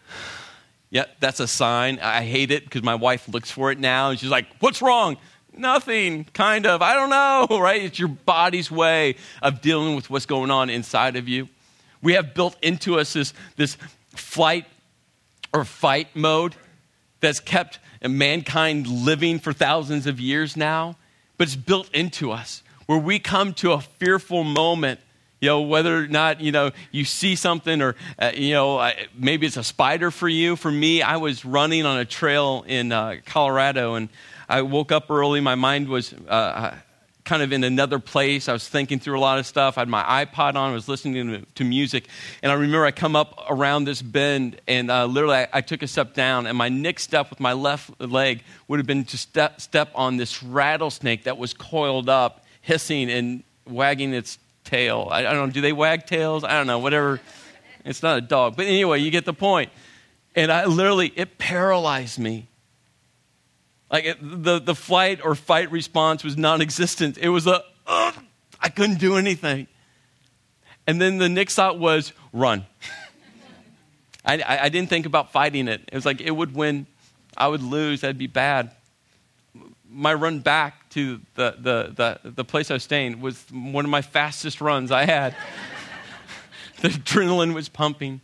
yeah, 0.90 1.04
that's 1.20 1.42
a 1.42 1.50
sign. 1.50 2.00
I 2.00 2.22
hate 2.22 2.50
it 2.50 2.64
because 2.64 2.82
my 2.82 2.96
wife 2.96 3.28
looks 3.28 3.52
for 3.52 3.74
it 3.74 3.78
now 3.78 4.12
and 4.12 4.18
she's 4.18 4.30
like, 4.30 4.48
What's 4.62 4.82
wrong? 4.82 5.18
Nothing, 5.56 6.26
kind 6.34 6.66
of. 6.66 6.82
I 6.82 6.94
don't 6.94 7.10
know, 7.10 7.60
right? 7.62 7.82
It's 7.84 8.00
your 8.00 8.08
body's 8.08 8.72
way 8.72 9.16
of 9.42 9.62
dealing 9.62 9.96
with 9.96 10.10
what's 10.10 10.26
going 10.26 10.52
on 10.52 10.70
inside 10.70 11.16
of 11.16 11.28
you. 11.28 11.50
We 12.02 12.14
have 12.14 12.34
built 12.34 12.58
into 12.62 13.00
us 13.00 13.14
this, 13.14 13.34
this 13.56 13.78
flight 14.16 14.66
or 15.54 15.64
fight 15.64 16.16
mode 16.16 16.56
that's 17.20 17.40
kept 17.40 17.80
mankind 18.02 18.88
living 18.88 19.40
for 19.40 19.54
thousands 19.54 20.08
of 20.08 20.20
years 20.20 20.58
now, 20.58 20.98
but 21.38 21.48
it's 21.48 21.56
built 21.56 21.94
into 21.94 22.32
us 22.32 22.64
where 22.86 22.98
we 22.98 23.20
come 23.20 23.54
to 23.54 23.72
a 23.72 23.80
fearful 23.80 24.44
moment 24.44 25.00
you 25.40 25.50
know 25.50 25.62
whether 25.62 25.98
or 25.98 26.08
not 26.08 26.40
you 26.40 26.54
know 26.54 26.72
you 26.92 27.04
see 27.04 27.36
something 27.36 27.82
or 27.82 27.96
uh, 28.18 28.32
you 28.34 28.54
know 28.54 28.92
maybe 29.14 29.46
it's 29.46 29.58
a 29.58 29.64
spider 29.64 30.10
for 30.10 30.30
you 30.30 30.56
for 30.56 30.72
me 30.72 31.02
i 31.02 31.18
was 31.18 31.44
running 31.44 31.86
on 31.86 32.00
a 32.00 32.06
trail 32.06 32.64
in 32.66 32.94
uh, 32.94 33.16
colorado 33.26 33.96
and 33.96 34.08
I 34.54 34.62
woke 34.62 34.92
up 34.92 35.10
early. 35.10 35.42
My 35.42 35.56
mind 35.56 35.88
was 35.88 36.14
uh, 36.14 36.76
kind 37.26 37.42
of 37.42 37.52
in 37.52 37.64
another 37.64 37.98
place. 37.98 38.48
I 38.48 38.54
was 38.54 38.70
thinking 38.70 39.00
through 39.00 39.18
a 39.18 39.20
lot 39.20 39.40
of 39.40 39.48
stuff. 39.48 39.80
I 39.80 39.82
had 39.82 39.90
my 39.90 40.04
iPod 40.04 40.50
on. 40.50 40.70
I 40.70 40.74
was 40.74 40.88
listening 40.88 41.28
to, 41.28 41.42
to 41.56 41.64
music. 41.64 42.08
And 42.44 42.52
I 42.52 42.56
remember 42.56 42.86
I 42.86 42.92
come 42.92 43.16
up 43.16 43.46
around 43.50 43.86
this 43.86 44.04
bend, 44.04 44.62
and 44.68 44.92
uh, 44.92 45.08
literally 45.08 45.38
I, 45.38 45.48
I, 45.54 45.62
took 45.62 45.82
a 45.82 45.88
step 45.88 46.14
down, 46.14 46.46
and 46.46 46.56
my 46.56 46.70
next 46.70 47.02
step 47.02 47.32
with 47.32 47.40
my 47.40 47.54
left 47.54 48.00
leg 48.00 48.44
would 48.68 48.78
have 48.78 48.86
been 48.86 49.06
to 49.06 49.18
step, 49.18 49.60
step 49.60 49.90
on 49.96 50.18
this 50.18 50.44
rattlesnake 50.44 51.24
that 51.24 51.40
was 51.40 51.56
coiled 51.56 52.08
up, 52.08 52.46
hissing 52.62 53.10
and 53.10 53.44
wagging 53.68 54.14
its 54.14 54.38
tail. 54.66 55.08
I, 55.10 55.22
I 55.22 55.34
don't 55.34 55.48
know. 55.48 55.52
Do 55.52 55.62
they 55.62 55.74
wag 55.74 56.06
tails? 56.06 56.44
I 56.44 56.52
don't 56.52 56.68
know. 56.68 56.78
Whatever. 56.78 57.22
It's 57.86 58.04
not 58.04 58.20
a 58.20 58.22
dog. 58.22 58.56
But 58.56 58.68
anyway, 58.68 59.00
you 59.00 59.10
get 59.10 59.26
the 59.26 59.34
point. 59.34 59.72
And 60.36 60.52
I 60.52 60.66
literally, 60.66 61.12
it 61.16 61.40
paralyzed 61.40 62.20
me. 62.20 62.50
Like 63.94 64.18
the, 64.20 64.58
the 64.58 64.74
flight 64.74 65.22
or 65.24 65.36
fight 65.36 65.72
response 65.72 66.24
was 66.24 66.36
non 66.36 66.62
existent. 66.62 67.20
It 67.20 67.30
was 67.30 67.46
a, 67.46 67.64
I 67.88 68.70
couldn't 68.76 68.98
do 68.98 69.18
anything. 69.18 69.68
And 70.88 71.00
then 71.00 71.20
the 71.20 71.30
next 71.30 71.54
thought 71.54 71.78
was 71.78 72.12
run. 72.34 72.66
I, 74.26 74.40
I, 74.40 74.64
I 74.64 74.70
didn't 74.70 74.90
think 74.90 75.06
about 75.06 75.32
fighting 75.32 75.68
it. 75.68 75.82
It 75.88 75.94
was 75.94 76.08
like 76.08 76.22
it 76.22 76.32
would 76.32 76.56
win, 76.56 76.88
I 77.38 77.48
would 77.48 77.62
lose, 77.62 78.02
that'd 78.02 78.18
be 78.18 78.26
bad. 78.26 78.72
My 79.88 80.16
run 80.16 80.40
back 80.40 80.90
to 80.92 81.22
the, 81.36 81.56
the, 81.60 82.20
the, 82.24 82.32
the 82.32 82.44
place 82.44 82.72
I 82.72 82.74
was 82.74 82.84
staying 82.84 83.22
was 83.22 83.46
one 83.52 83.86
of 83.86 83.92
my 83.92 84.02
fastest 84.02 84.60
runs 84.60 84.92
I 84.92 85.06
had. 85.06 85.36
the 86.82 86.88
adrenaline 86.88 87.54
was 87.54 87.70
pumping. 87.70 88.22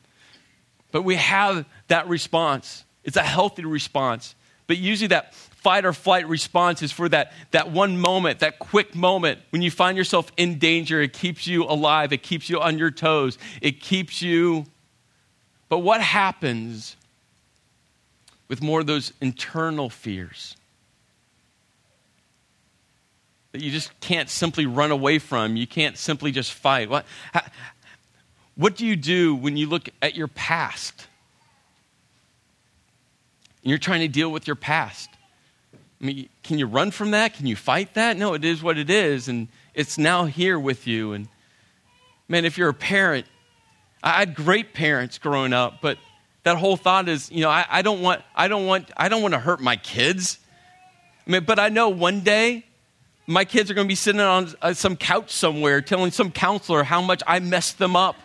But 0.92 1.04
we 1.04 1.14
have 1.18 1.64
that 1.90 2.08
response. 2.08 2.86
It's 3.04 3.18
a 3.18 3.24
healthy 3.24 3.66
response. 3.66 4.34
But 4.70 4.78
usually 4.78 5.08
that 5.08 5.34
fight 5.34 5.84
or 5.84 5.94
flight 5.94 6.30
response 6.30 6.84
is 6.84 6.92
for 6.92 7.10
that, 7.10 7.34
that 7.50 7.72
one 7.72 8.00
moment, 8.00 8.38
that 8.42 8.60
quick 8.60 8.94
moment 8.94 9.40
when 9.50 9.64
you 9.64 9.72
find 9.72 9.98
yourself 9.98 10.32
in 10.38 10.60
danger. 10.60 11.02
It 11.02 11.12
keeps 11.12 11.48
you 11.48 11.64
alive, 11.64 12.14
it 12.14 12.22
keeps 12.22 12.52
you 12.52 12.62
on 12.62 12.78
your 12.78 12.92
toes, 12.92 13.40
it 13.64 13.82
keeps 13.82 14.22
you. 14.22 14.68
But 15.70 15.80
what 15.80 16.02
happens 16.02 16.96
with 18.48 18.62
more 18.62 18.82
of 18.82 18.86
those 18.86 19.12
internal 19.22 19.90
fears? 19.90 20.56
That 23.54 23.62
you 23.62 23.72
just 23.72 24.00
can't 24.02 24.30
simply 24.30 24.68
run 24.68 24.92
away 24.92 25.18
from. 25.18 25.56
You 25.56 25.66
can't 25.66 25.98
simply 25.98 26.32
just 26.32 26.54
fight. 26.54 26.92
What, 26.92 27.08
what 28.54 28.76
do 28.76 28.86
you 28.86 28.96
do 28.96 29.34
when 29.34 29.58
you 29.58 29.68
look 29.68 29.90
at 30.04 30.14
your 30.14 30.28
past? 30.28 31.08
And 33.64 33.70
you're 33.70 33.78
trying 33.78 34.02
to 34.02 34.08
deal 34.08 34.32
with 34.32 34.48
your 34.48 34.56
past. 34.56 35.10
I 36.02 36.06
mean, 36.06 36.30
can 36.44 36.58
you 36.58 36.66
run 36.66 36.92
from 36.92 37.12
that? 37.12 37.34
Can 37.34 37.46
you 37.46 37.56
fight 37.56 37.94
that? 37.96 38.16
No, 38.16 38.34
it 38.34 38.46
is 38.46 38.64
what 38.64 38.78
it 38.78 38.90
is, 38.90 39.28
and 39.28 39.50
it's 39.74 39.98
now 39.98 40.26
here 40.26 40.58
with 40.58 40.88
you. 40.88 41.14
And 41.14 41.28
man, 42.30 42.46
if 42.46 42.58
you're 42.58 42.70
a 42.70 42.74
parent, 42.74 43.26
I 44.02 44.20
had 44.20 44.34
great 44.34 44.74
parents 44.74 45.18
growing 45.18 45.52
up, 45.52 45.82
but 45.82 45.98
that 46.44 46.56
whole 46.58 46.78
thought 46.78 47.10
is, 47.10 47.30
you 47.32 47.42
know, 47.42 47.50
I, 47.50 47.66
I 47.70 47.82
don't 47.82 48.02
want, 48.02 48.22
I 48.34 48.48
don't 48.48 48.66
want, 48.66 48.90
I 48.96 49.10
don't 49.10 49.22
want 49.22 49.34
to 49.34 49.40
hurt 49.40 49.60
my 49.60 49.76
kids. 49.76 50.40
I 51.28 51.32
mean, 51.32 51.44
but 51.44 51.60
I 51.60 51.68
know 51.68 51.90
one 51.90 52.22
day 52.22 52.66
my 53.28 53.44
kids 53.46 53.70
are 53.70 53.74
going 53.74 53.86
to 53.86 53.90
be 53.92 53.96
sitting 53.96 54.22
on 54.22 54.54
uh, 54.62 54.74
some 54.74 54.96
couch 54.96 55.32
somewhere 55.32 55.82
telling 55.82 56.12
some 56.12 56.32
counselor 56.32 56.84
how 56.84 57.02
much 57.02 57.22
I 57.28 57.40
messed 57.40 57.78
them 57.78 57.96
up. 57.96 58.16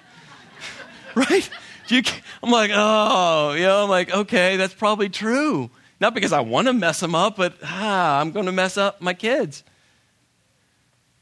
right? 1.15 1.51
You, 1.89 2.03
I'm 2.43 2.51
like, 2.51 2.71
oh, 2.73 3.53
you 3.53 3.63
know, 3.63 3.85
I'm 3.85 3.91
like, 3.91 4.13
okay, 4.13 4.57
that's 4.57 4.75
probably 4.75 5.09
true. 5.09 5.71
Not 6.01 6.15
because 6.15 6.33
I 6.33 6.41
want 6.41 6.67
to 6.67 6.73
mess 6.73 7.01
them 7.01 7.15
up, 7.15 7.37
but 7.37 7.55
ah, 7.63 8.21
I'm 8.21 8.33
going 8.33 8.47
to 8.47 8.53
mess 8.53 8.77
up 8.77 9.01
my 9.01 9.15
kids. 9.15 9.65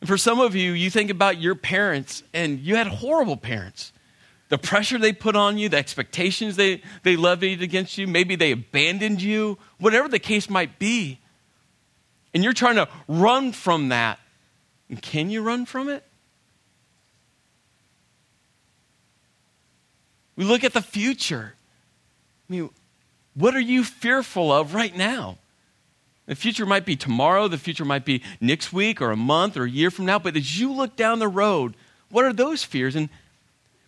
And 0.01 0.09
for 0.09 0.19
some 0.19 0.41
of 0.41 0.55
you, 0.55 0.73
you 0.73 0.91
think 0.91 1.11
about 1.11 1.41
your 1.41 1.55
parents, 1.55 2.23
and 2.35 2.59
you 2.59 2.77
had 2.77 2.89
horrible 2.89 3.37
parents. 3.37 3.93
The 4.49 4.59
pressure 4.59 4.99
they 4.99 5.13
put 5.13 5.37
on 5.37 5.59
you, 5.59 5.69
the 5.69 5.77
expectations 5.77 6.57
they, 6.57 6.83
they 7.05 7.17
levied 7.17 7.63
against 7.63 7.97
you, 7.97 8.07
maybe 8.07 8.37
they 8.37 8.53
abandoned 8.53 9.23
you, 9.23 9.59
whatever 9.79 10.09
the 10.09 10.19
case 10.19 10.51
might 10.51 10.79
be. 10.79 11.21
And 12.35 12.43
you're 12.43 12.53
trying 12.53 12.77
to 12.77 12.89
run 13.09 13.53
from 13.53 13.91
that. 13.91 14.19
And 14.89 15.01
can 15.01 15.31
you 15.31 15.43
run 15.43 15.65
from 15.65 15.89
it? 15.89 16.05
We 20.37 20.45
look 20.45 20.65
at 20.65 20.73
the 20.73 20.83
future. 20.83 21.55
I 22.49 22.53
mean, 22.53 22.71
what 23.35 23.55
are 23.55 23.61
you 23.61 23.85
fearful 23.85 24.53
of 24.53 24.75
right 24.75 24.95
now? 24.97 25.39
The 26.27 26.35
future 26.35 26.65
might 26.65 26.85
be 26.85 26.97
tomorrow, 26.97 27.49
the 27.49 27.59
future 27.59 27.85
might 27.85 28.05
be 28.05 28.23
next 28.41 28.73
week 28.73 29.03
or 29.03 29.11
a 29.11 29.17
month 29.17 29.57
or 29.57 29.65
a 29.65 29.71
year 29.71 29.91
from 29.91 30.07
now, 30.07 30.19
but 30.19 30.37
as 30.37 30.59
you 30.59 30.73
look 30.73 30.97
down 30.97 31.19
the 31.19 31.29
road, 31.29 31.75
what 32.11 32.25
are 32.25 32.33
those 32.33 32.63
fears? 32.63 32.95
And 32.95 33.09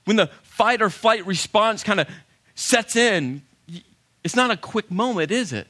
when 0.04 0.16
the 0.16 0.28
fight 0.42 0.82
or 0.82 0.90
flight 0.90 1.24
response 1.26 1.82
kind 1.82 2.00
of 2.00 2.08
sets 2.54 2.96
in, 2.96 3.42
it's 4.24 4.36
not 4.36 4.50
a 4.50 4.56
quick 4.56 4.90
moment, 4.90 5.30
is 5.30 5.52
it? 5.52 5.68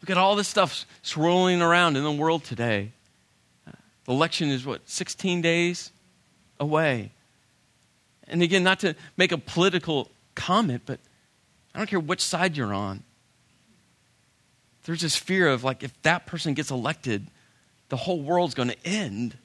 We've 0.00 0.08
got 0.08 0.16
all 0.16 0.36
this 0.36 0.48
stuff 0.48 0.86
swirling 1.02 1.60
around 1.60 1.96
in 1.96 2.04
the 2.04 2.12
world 2.12 2.44
today. 2.44 2.92
The 3.66 4.12
election 4.12 4.48
is 4.48 4.64
what, 4.64 4.88
16 4.88 5.42
days 5.42 5.90
away? 6.58 7.10
And 8.28 8.42
again, 8.42 8.62
not 8.62 8.80
to 8.80 8.94
make 9.16 9.32
a 9.32 9.38
political 9.38 10.10
comment, 10.34 10.82
but 10.86 11.00
I 11.74 11.78
don't 11.78 11.88
care 11.88 12.00
which 12.00 12.20
side 12.20 12.56
you're 12.56 12.74
on. 12.74 13.02
There's 14.84 15.02
this 15.02 15.16
fear 15.16 15.48
of 15.48 15.64
like, 15.64 15.82
if 15.82 16.00
that 16.02 16.26
person 16.26 16.54
gets 16.54 16.70
elected, 16.70 17.26
the 17.88 17.96
whole 17.96 18.20
world's 18.20 18.54
going 18.54 18.70
to 18.70 18.86
end. 18.86 19.36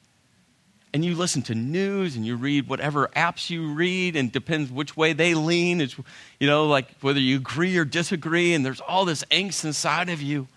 And 0.94 1.04
you 1.04 1.16
listen 1.16 1.42
to 1.44 1.56
news 1.56 2.16
and 2.16 2.26
you 2.26 2.36
read 2.36 2.68
whatever 2.68 3.10
apps 3.16 3.50
you 3.50 3.74
read, 3.74 4.16
and 4.16 4.32
depends 4.32 4.72
which 4.72 4.96
way 4.96 5.14
they 5.14 5.34
lean. 5.34 5.82
It's, 5.82 5.98
you 6.40 6.48
know, 6.48 6.68
like 6.68 6.88
whether 7.02 7.20
you 7.20 7.38
agree 7.38 7.76
or 7.78 7.84
disagree, 7.84 8.54
and 8.54 8.66
there's 8.66 8.80
all 8.80 9.04
this 9.04 9.24
angst 9.32 9.66
inside 9.66 10.10
of 10.10 10.22
you. 10.22 10.48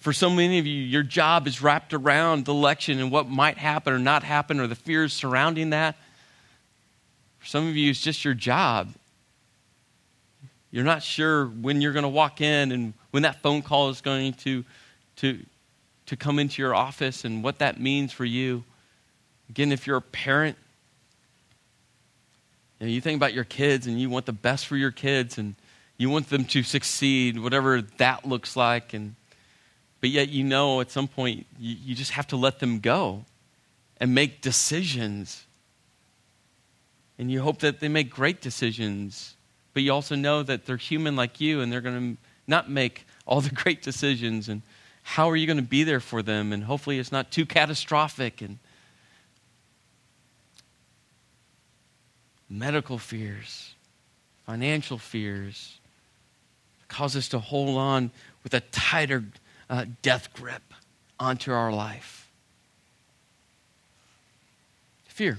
For 0.00 0.12
so 0.12 0.28
many 0.28 0.58
of 0.58 0.66
you, 0.66 0.82
your 0.82 1.02
job 1.02 1.46
is 1.46 1.62
wrapped 1.62 1.94
around 1.94 2.46
the 2.46 2.52
election 2.52 2.98
and 2.98 3.12
what 3.12 3.28
might 3.28 3.58
happen 3.58 3.92
or 3.92 3.98
not 3.98 4.22
happen, 4.24 4.58
or 4.58 4.66
the 4.66 4.74
fears 4.74 5.12
surrounding 5.12 5.70
that. 5.70 5.96
For 7.40 7.46
some 7.46 7.66
of 7.66 7.76
you, 7.76 7.90
it's 7.90 8.00
just 8.00 8.24
your 8.24 8.34
job. 8.34 8.92
You're 10.70 10.84
not 10.84 11.02
sure 11.02 11.46
when 11.46 11.80
you're 11.80 11.92
going 11.92 12.04
to 12.04 12.08
walk 12.08 12.40
in 12.40 12.70
and 12.70 12.94
when 13.10 13.24
that 13.24 13.42
phone 13.42 13.62
call 13.62 13.88
is 13.88 14.00
going 14.00 14.34
to, 14.34 14.64
to, 15.16 15.40
to 16.06 16.16
come 16.16 16.38
into 16.38 16.62
your 16.62 16.74
office 16.74 17.24
and 17.24 17.42
what 17.42 17.58
that 17.58 17.80
means 17.80 18.12
for 18.12 18.24
you. 18.24 18.62
Again, 19.48 19.72
if 19.72 19.86
you're 19.86 19.96
a 19.96 20.02
parent, 20.02 20.56
you, 22.78 22.86
know, 22.86 22.92
you 22.92 23.00
think 23.00 23.16
about 23.16 23.34
your 23.34 23.44
kids 23.44 23.86
and 23.86 24.00
you 24.00 24.08
want 24.08 24.26
the 24.26 24.32
best 24.32 24.66
for 24.66 24.76
your 24.76 24.92
kids 24.92 25.38
and 25.38 25.56
you 25.96 26.08
want 26.08 26.28
them 26.28 26.44
to 26.44 26.62
succeed, 26.62 27.38
whatever 27.38 27.82
that 27.98 28.24
looks 28.24 28.54
like. 28.54 28.94
And, 28.94 29.16
but 30.00 30.10
yet 30.10 30.28
you 30.28 30.44
know 30.44 30.80
at 30.80 30.90
some 30.90 31.08
point 31.08 31.46
you, 31.58 31.76
you 31.84 31.94
just 31.94 32.12
have 32.12 32.28
to 32.28 32.36
let 32.36 32.60
them 32.60 32.78
go. 32.80 33.24
and 33.96 34.14
make 34.14 34.40
decisions. 34.40 35.46
And 37.20 37.30
you 37.30 37.42
hope 37.42 37.58
that 37.58 37.80
they 37.80 37.88
make 37.88 38.08
great 38.08 38.40
decisions. 38.40 39.34
But 39.74 39.82
you 39.82 39.92
also 39.92 40.14
know 40.14 40.42
that 40.42 40.64
they're 40.64 40.78
human 40.78 41.16
like 41.16 41.38
you 41.38 41.60
and 41.60 41.70
they're 41.70 41.82
going 41.82 42.16
to 42.16 42.22
not 42.46 42.70
make 42.70 43.06
all 43.26 43.42
the 43.42 43.50
great 43.54 43.82
decisions. 43.82 44.48
And 44.48 44.62
how 45.02 45.28
are 45.28 45.36
you 45.36 45.46
going 45.46 45.58
to 45.58 45.62
be 45.62 45.84
there 45.84 46.00
for 46.00 46.22
them? 46.22 46.50
And 46.50 46.64
hopefully 46.64 46.98
it's 46.98 47.12
not 47.12 47.30
too 47.30 47.44
catastrophic. 47.44 48.40
And 48.40 48.58
medical 52.48 52.96
fears, 52.96 53.74
financial 54.46 54.96
fears 54.96 55.78
cause 56.88 57.16
us 57.16 57.28
to 57.28 57.38
hold 57.38 57.76
on 57.76 58.12
with 58.42 58.54
a 58.54 58.60
tighter 58.60 59.24
uh, 59.68 59.84
death 60.00 60.32
grip 60.32 60.62
onto 61.18 61.52
our 61.52 61.70
life. 61.70 62.30
Fear. 65.04 65.38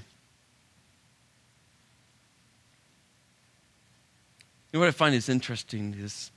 You 4.72 4.80
know 4.80 4.86
what 4.86 4.90
I 4.90 4.92
find 4.92 5.14
is 5.14 5.28
interesting 5.28 5.96
is 6.00 6.32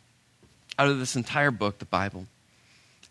out 0.77 0.89
of 0.89 0.99
this 0.99 1.15
entire 1.15 1.53
book, 1.53 1.79
the 1.79 1.85
Bible, 1.85 2.27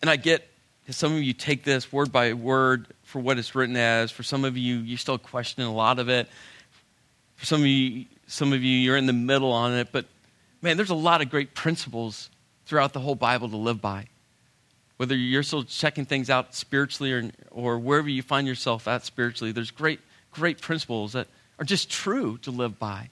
and 0.02 0.10
I 0.10 0.18
get 0.18 0.46
some 0.90 1.14
of 1.14 1.24
you 1.24 1.32
take 1.32 1.64
this 1.64 1.94
word 1.94 2.12
by 2.12 2.34
word 2.34 2.88
for 3.04 3.20
what 3.20 3.38
it's 3.38 3.56
written 3.56 3.78
as. 3.78 4.12
For 4.12 4.22
some 4.22 4.44
of 4.44 4.58
you, 4.58 4.78
you 4.80 4.98
still 4.98 5.18
question 5.18 5.64
a 5.64 5.74
lot 5.74 5.98
of 5.98 6.10
it. 6.10 6.28
For 7.38 7.46
some 7.46 7.62
of 7.62 7.68
you, 7.68 8.06
some 8.28 8.52
of 8.52 8.62
you, 8.62 8.78
you're 8.78 8.98
in 8.98 9.06
the 9.06 9.14
middle 9.14 9.54
on 9.54 9.72
it. 9.72 9.94
But 9.94 10.06
man, 10.62 10.76
there's 10.76 10.90
a 10.90 10.96
lot 10.96 11.22
of 11.22 11.30
great 11.30 11.54
principles 11.56 12.30
throughout 12.66 12.92
the 12.92 13.00
whole 13.00 13.16
Bible 13.16 13.48
to 13.50 13.56
live 13.56 13.80
by. 13.80 14.08
Whether 14.98 15.16
you're 15.16 15.44
still 15.44 15.64
checking 15.64 16.06
things 16.06 16.30
out 16.30 16.54
spiritually 16.54 17.14
or, 17.14 17.32
or 17.50 17.80
wherever 17.80 18.10
you 18.10 18.22
find 18.22 18.46
yourself 18.46 18.88
at 18.90 19.06
spiritually, 19.06 19.54
there's 19.54 19.72
great, 19.72 20.02
great 20.32 20.60
principles 20.60 21.14
that 21.14 21.28
are 21.60 21.66
just 21.66 21.90
true 21.90 22.38
to 22.40 22.52
live 22.52 22.78
by. 22.78 23.10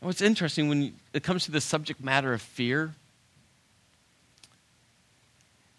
What's 0.00 0.22
interesting 0.22 0.68
when 0.68 0.94
it 1.12 1.22
comes 1.22 1.44
to 1.44 1.50
the 1.50 1.60
subject 1.60 2.02
matter 2.02 2.32
of 2.32 2.40
fear, 2.40 2.94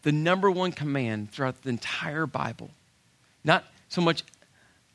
the 0.03 0.11
number 0.11 0.49
one 0.49 0.71
command 0.71 1.31
throughout 1.31 1.61
the 1.63 1.69
entire 1.69 2.27
Bible, 2.27 2.69
not 3.43 3.65
so 3.89 4.01
much 4.01 4.23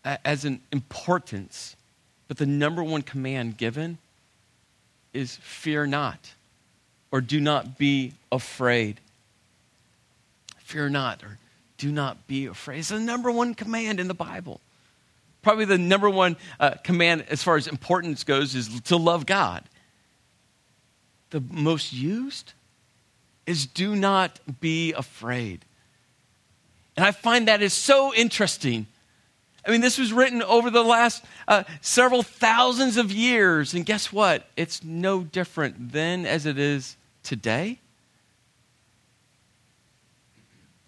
as 0.04 0.44
an 0.44 0.60
importance, 0.70 1.74
but 2.28 2.36
the 2.36 2.46
number 2.46 2.82
one 2.82 3.02
command 3.02 3.56
given 3.56 3.98
is 5.12 5.36
fear 5.36 5.86
not, 5.86 6.34
or 7.10 7.20
do 7.20 7.40
not 7.40 7.78
be 7.78 8.12
afraid. 8.30 9.00
Fear 10.58 10.90
not, 10.90 11.24
or 11.24 11.38
do 11.78 11.90
not 11.90 12.26
be 12.28 12.46
afraid. 12.46 12.78
It's 12.78 12.90
the 12.90 13.00
number 13.00 13.30
one 13.30 13.54
command 13.54 13.98
in 13.98 14.06
the 14.06 14.14
Bible. 14.14 14.60
Probably 15.46 15.64
the 15.64 15.78
number 15.78 16.10
one 16.10 16.36
uh, 16.58 16.70
command 16.82 17.26
as 17.28 17.40
far 17.40 17.54
as 17.54 17.68
importance 17.68 18.24
goes 18.24 18.56
is 18.56 18.80
to 18.80 18.96
love 18.96 19.26
God. 19.26 19.62
The 21.30 21.40
most 21.40 21.92
used 21.92 22.52
is 23.46 23.64
do 23.64 23.94
not 23.94 24.40
be 24.58 24.92
afraid. 24.92 25.64
And 26.96 27.06
I 27.06 27.12
find 27.12 27.46
that 27.46 27.62
is 27.62 27.72
so 27.72 28.12
interesting. 28.12 28.88
I 29.64 29.70
mean, 29.70 29.82
this 29.82 29.98
was 29.98 30.12
written 30.12 30.42
over 30.42 30.68
the 30.68 30.82
last 30.82 31.24
uh, 31.46 31.62
several 31.80 32.24
thousands 32.24 32.96
of 32.96 33.12
years, 33.12 33.72
and 33.72 33.86
guess 33.86 34.12
what? 34.12 34.48
It's 34.56 34.82
no 34.82 35.22
different 35.22 35.92
then 35.92 36.26
as 36.26 36.44
it 36.44 36.58
is 36.58 36.96
today. 37.22 37.78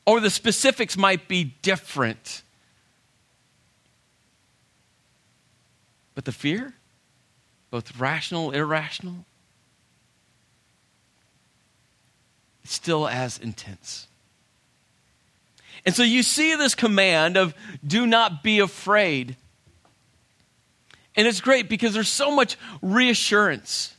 Or 0.04 0.18
the 0.18 0.30
specifics 0.30 0.96
might 0.96 1.28
be 1.28 1.44
different. 1.62 2.42
But 6.18 6.24
the 6.24 6.32
fear, 6.32 6.74
both 7.70 7.96
rational, 8.00 8.50
irrational, 8.50 9.24
still 12.64 13.06
as 13.06 13.38
intense. 13.38 14.08
And 15.86 15.94
so 15.94 16.02
you 16.02 16.24
see 16.24 16.56
this 16.56 16.74
command 16.74 17.36
of 17.36 17.54
do 17.86 18.04
not 18.04 18.42
be 18.42 18.58
afraid. 18.58 19.36
And 21.14 21.28
it's 21.28 21.40
great 21.40 21.68
because 21.68 21.94
there's 21.94 22.08
so 22.08 22.34
much 22.34 22.56
reassurance. 22.82 23.94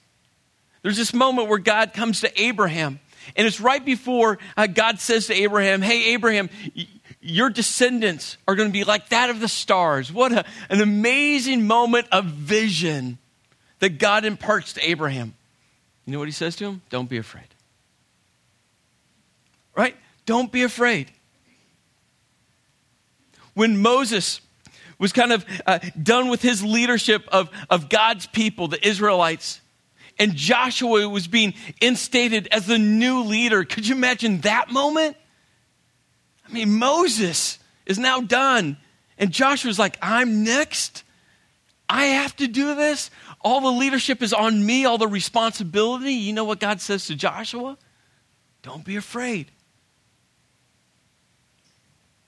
There's 0.82 0.98
this 0.98 1.14
moment 1.14 1.48
where 1.48 1.58
God 1.58 1.94
comes 1.94 2.20
to 2.20 2.42
Abraham, 2.42 3.00
and 3.38 3.48
it's 3.48 3.62
right 3.62 3.86
before 3.86 4.40
uh, 4.58 4.68
God 4.68 5.00
says 5.00 5.28
to 5.28 5.34
Abraham, 5.34 5.82
Hey, 5.82 6.14
Abraham, 6.14 6.50
your 7.22 7.50
descendants 7.50 8.38
are 8.48 8.56
going 8.56 8.70
to 8.70 8.74
be 8.74 8.84
like 8.84 9.10
that 9.10 9.30
of 9.30 9.40
the 9.40 9.48
stars. 9.48 10.12
What 10.12 10.32
a, 10.32 10.46
an 10.70 10.82
amazing 10.82 11.68
moment 11.68 12.08
of 12.12 12.26
vision 12.26 13.18
that 13.80 13.98
God 14.00 14.26
imparts 14.26 14.74
to 14.74 14.90
Abraham. 14.90 15.34
You 16.06 16.14
know 16.14 16.20
what 16.20 16.28
he 16.28 16.34
says 16.34 16.56
to 16.58 16.66
him? 16.66 16.82
Don't 16.90 17.10
be 17.10 17.18
afraid 17.18 17.46
right? 19.80 19.96
Don't 20.26 20.52
be 20.52 20.64
afraid. 20.64 21.10
When 23.54 23.82
Moses 23.82 24.42
was 25.00 25.14
kind 25.14 25.32
of 25.32 25.46
uh, 25.66 25.80
done 26.02 26.28
with 26.28 26.42
his 26.42 26.62
leadership 26.62 27.28
of, 27.32 27.50
of 27.70 27.90
God's 27.90 28.28
people, 28.28 28.68
the 28.68 28.86
Israelites, 28.86 29.62
and 30.20 30.36
Joshua 30.36 31.08
was 31.08 31.28
being 31.28 31.54
instated 31.80 32.50
as 32.52 32.66
the 32.68 32.78
new 32.78 33.24
leader, 33.24 33.64
could 33.64 33.88
you 33.88 33.96
imagine 33.96 34.42
that 34.42 34.70
moment? 34.70 35.16
I 36.50 36.54
mean, 36.54 36.78
Moses 36.78 37.60
is 37.86 38.00
now 38.00 38.22
done, 38.22 38.78
and 39.18 39.32
Joshua's 39.32 39.78
like, 39.78 39.98
I'm 40.02 40.44
next. 40.44 41.04
I 41.88 42.06
have 42.06 42.36
to 42.38 42.48
do 42.48 42.76
this. 42.76 43.12
All 43.42 43.62
the 43.62 43.72
leadership 43.72 44.22
is 44.22 44.34
on 44.34 44.66
me, 44.66 44.86
all 44.86 44.98
the 44.98 45.08
responsibility. 45.08 46.14
You 46.14 46.34
know 46.34 46.44
what 46.44 46.60
God 46.60 46.82
says 46.82 47.06
to 47.08 47.16
Joshua? 47.16 47.78
Don't 48.62 48.84
be 48.84 48.96
afraid. 48.96 49.52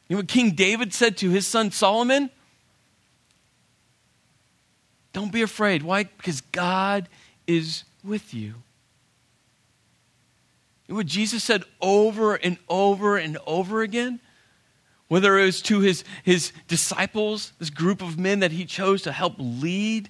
You 0.08 0.16
know 0.16 0.20
what 0.20 0.28
King 0.28 0.52
David 0.52 0.94
said 0.94 1.18
to 1.18 1.30
his 1.30 1.48
son 1.48 1.72
Solomon? 1.72 2.30
Don't 5.14 5.32
be 5.32 5.42
afraid. 5.42 5.84
Why? 5.84 6.04
Because 6.04 6.42
God 6.42 7.10
is 7.48 7.84
with 8.04 8.34
you. 8.34 8.56
What 10.92 11.06
Jesus 11.06 11.44
said 11.44 11.64
over 11.82 12.36
and 12.36 12.58
over 12.68 13.18
and 13.18 13.38
over 13.48 13.82
again? 13.82 14.20
Whether 15.08 15.38
it 15.40 15.46
was 15.46 15.62
to 15.64 15.80
his, 15.80 16.04
his 16.24 16.52
disciples, 16.68 17.54
this 17.60 17.70
group 17.70 18.02
of 18.02 18.20
men 18.20 18.42
that 18.42 18.52
he 18.52 18.66
chose 18.66 19.02
to 19.04 19.12
help 19.12 19.36
lead, 19.38 20.10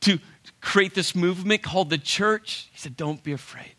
to 0.00 0.18
create 0.60 0.94
this 0.94 1.14
movement 1.14 1.62
called 1.62 1.90
the 1.90 1.98
church, 1.98 2.68
he 2.72 2.78
said, 2.78 2.96
Don't 2.96 3.22
be 3.22 3.32
afraid 3.32 3.74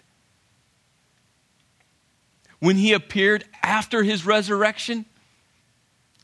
when 2.60 2.78
he 2.78 2.94
appeared 2.94 3.44
after 3.64 4.04
his 4.04 4.26
resurrection? 4.26 5.06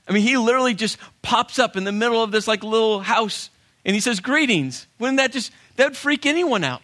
I 0.07 0.13
mean, 0.13 0.23
he 0.23 0.37
literally 0.37 0.73
just 0.73 0.97
pops 1.21 1.59
up 1.59 1.75
in 1.75 1.83
the 1.83 1.91
middle 1.91 2.23
of 2.23 2.31
this 2.31 2.47
like 2.47 2.63
little 2.63 3.01
house 3.01 3.49
and 3.83 3.93
he 3.93 3.99
says, 3.99 4.19
Greetings. 4.19 4.87
Wouldn't 4.99 5.17
that 5.17 5.31
just, 5.31 5.51
that 5.75 5.85
would 5.85 5.97
freak 5.97 6.25
anyone 6.25 6.63
out. 6.63 6.81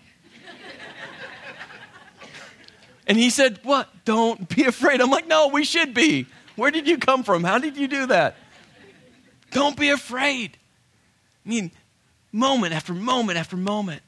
And 3.08 3.18
he 3.18 3.30
said, 3.30 3.60
What? 3.64 3.90
Don't 4.06 4.48
be 4.54 4.64
afraid. 4.66 5.02
I'm 5.02 5.10
like, 5.10 5.28
No, 5.28 5.48
we 5.48 5.64
should 5.64 5.94
be. 5.94 6.28
Where 6.56 6.72
did 6.72 6.88
you 6.88 6.98
come 6.98 7.24
from? 7.24 7.44
How 7.44 7.58
did 7.58 7.78
you 7.78 7.88
do 7.88 8.08
that? 8.08 8.36
Don't 9.52 9.78
be 9.78 9.90
afraid. 9.90 10.58
I 11.46 11.50
mean, 11.50 11.72
moment 12.32 12.74
after 12.74 12.94
moment 12.94 13.38
after 13.38 13.58
moment. 13.58 14.02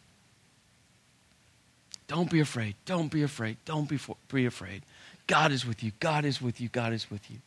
Don't 2.07 2.29
be 2.29 2.39
afraid. 2.39 2.75
Don't 2.85 3.11
be 3.11 3.23
afraid. 3.23 3.57
Don't 3.65 3.89
be, 3.89 3.99
be 4.31 4.45
afraid. 4.45 4.83
God 5.27 5.51
is 5.51 5.65
with 5.65 5.83
you. 5.83 5.91
God 5.99 6.23
is 6.23 6.41
with 6.41 6.61
you. 6.61 6.69
God 6.69 6.93
is 6.93 7.09
with 7.09 7.29
you. 7.31 7.37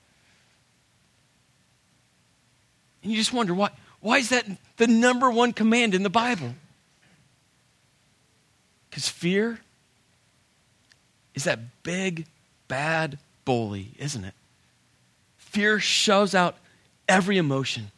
And 3.02 3.12
you 3.12 3.18
just 3.18 3.32
wonder 3.32 3.54
why, 3.54 3.70
why 4.00 4.18
is 4.18 4.30
that 4.30 4.46
the 4.76 4.88
number 4.88 5.30
one 5.30 5.52
command 5.52 5.94
in 5.94 6.02
the 6.02 6.10
Bible? 6.10 6.54
Because 8.90 9.08
fear 9.08 9.60
is 11.38 11.44
that 11.44 11.84
big, 11.84 12.26
bad 12.66 13.16
bully, 13.44 13.92
isn't 13.96 14.24
it? 14.24 14.34
Fear 15.36 15.78
shoves 15.78 16.34
out 16.34 16.56
every 17.08 17.38
emotion. 17.38 17.92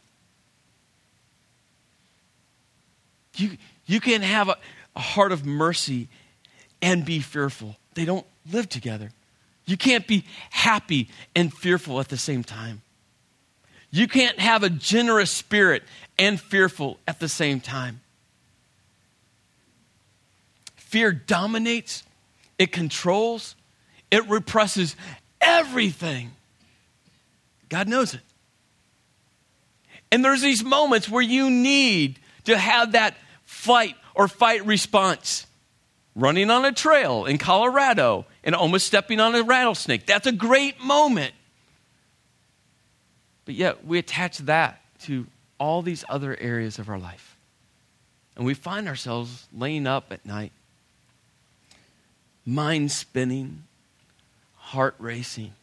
You, 3.35 3.57
you 3.87 3.99
can 3.99 4.21
have 4.21 4.47
a, 4.47 4.57
a 4.95 4.99
heart 4.99 5.31
of 5.31 5.43
mercy 5.43 6.07
and 6.83 7.03
be 7.03 7.19
fearful, 7.19 7.77
they 7.95 8.05
don't 8.05 8.27
live 8.51 8.69
together. 8.69 9.09
You 9.65 9.75
can't 9.75 10.05
be 10.05 10.23
happy 10.51 11.09
and 11.35 11.51
fearful 11.51 11.99
at 11.99 12.09
the 12.09 12.17
same 12.17 12.43
time. 12.43 12.83
You 13.89 14.07
can't 14.07 14.39
have 14.39 14.61
a 14.61 14.69
generous 14.69 15.31
spirit 15.31 15.81
and 16.19 16.39
fearful 16.39 16.99
at 17.07 17.19
the 17.19 17.27
same 17.27 17.59
time. 17.59 18.01
Fear 20.75 21.13
dominates, 21.13 22.03
it 22.61 22.71
controls, 22.71 23.55
it 24.11 24.29
represses 24.29 24.95
everything. 25.41 26.31
God 27.69 27.87
knows 27.87 28.13
it. 28.13 28.21
And 30.11 30.23
there's 30.23 30.41
these 30.41 30.63
moments 30.63 31.09
where 31.09 31.23
you 31.23 31.49
need 31.49 32.19
to 32.43 32.55
have 32.55 32.91
that 32.91 33.15
fight 33.45 33.95
or 34.13 34.27
fight 34.27 34.63
response. 34.63 35.47
Running 36.15 36.51
on 36.51 36.63
a 36.63 36.71
trail 36.71 37.25
in 37.25 37.39
Colorado 37.39 38.27
and 38.43 38.53
almost 38.53 38.85
stepping 38.85 39.19
on 39.19 39.33
a 39.33 39.41
rattlesnake. 39.41 40.05
That's 40.05 40.27
a 40.27 40.31
great 40.31 40.79
moment. 40.79 41.33
But 43.45 43.55
yet, 43.55 43.87
we 43.87 43.97
attach 43.97 44.37
that 44.39 44.81
to 45.05 45.25
all 45.57 45.81
these 45.81 46.05
other 46.07 46.37
areas 46.39 46.77
of 46.77 46.89
our 46.89 46.99
life. 46.99 47.37
And 48.35 48.45
we 48.45 48.53
find 48.53 48.87
ourselves 48.87 49.47
laying 49.51 49.87
up 49.87 50.11
at 50.11 50.27
night, 50.27 50.51
mind 52.45 52.91
spinning, 52.91 53.63
heart 54.57 54.95
racing, 54.99 55.53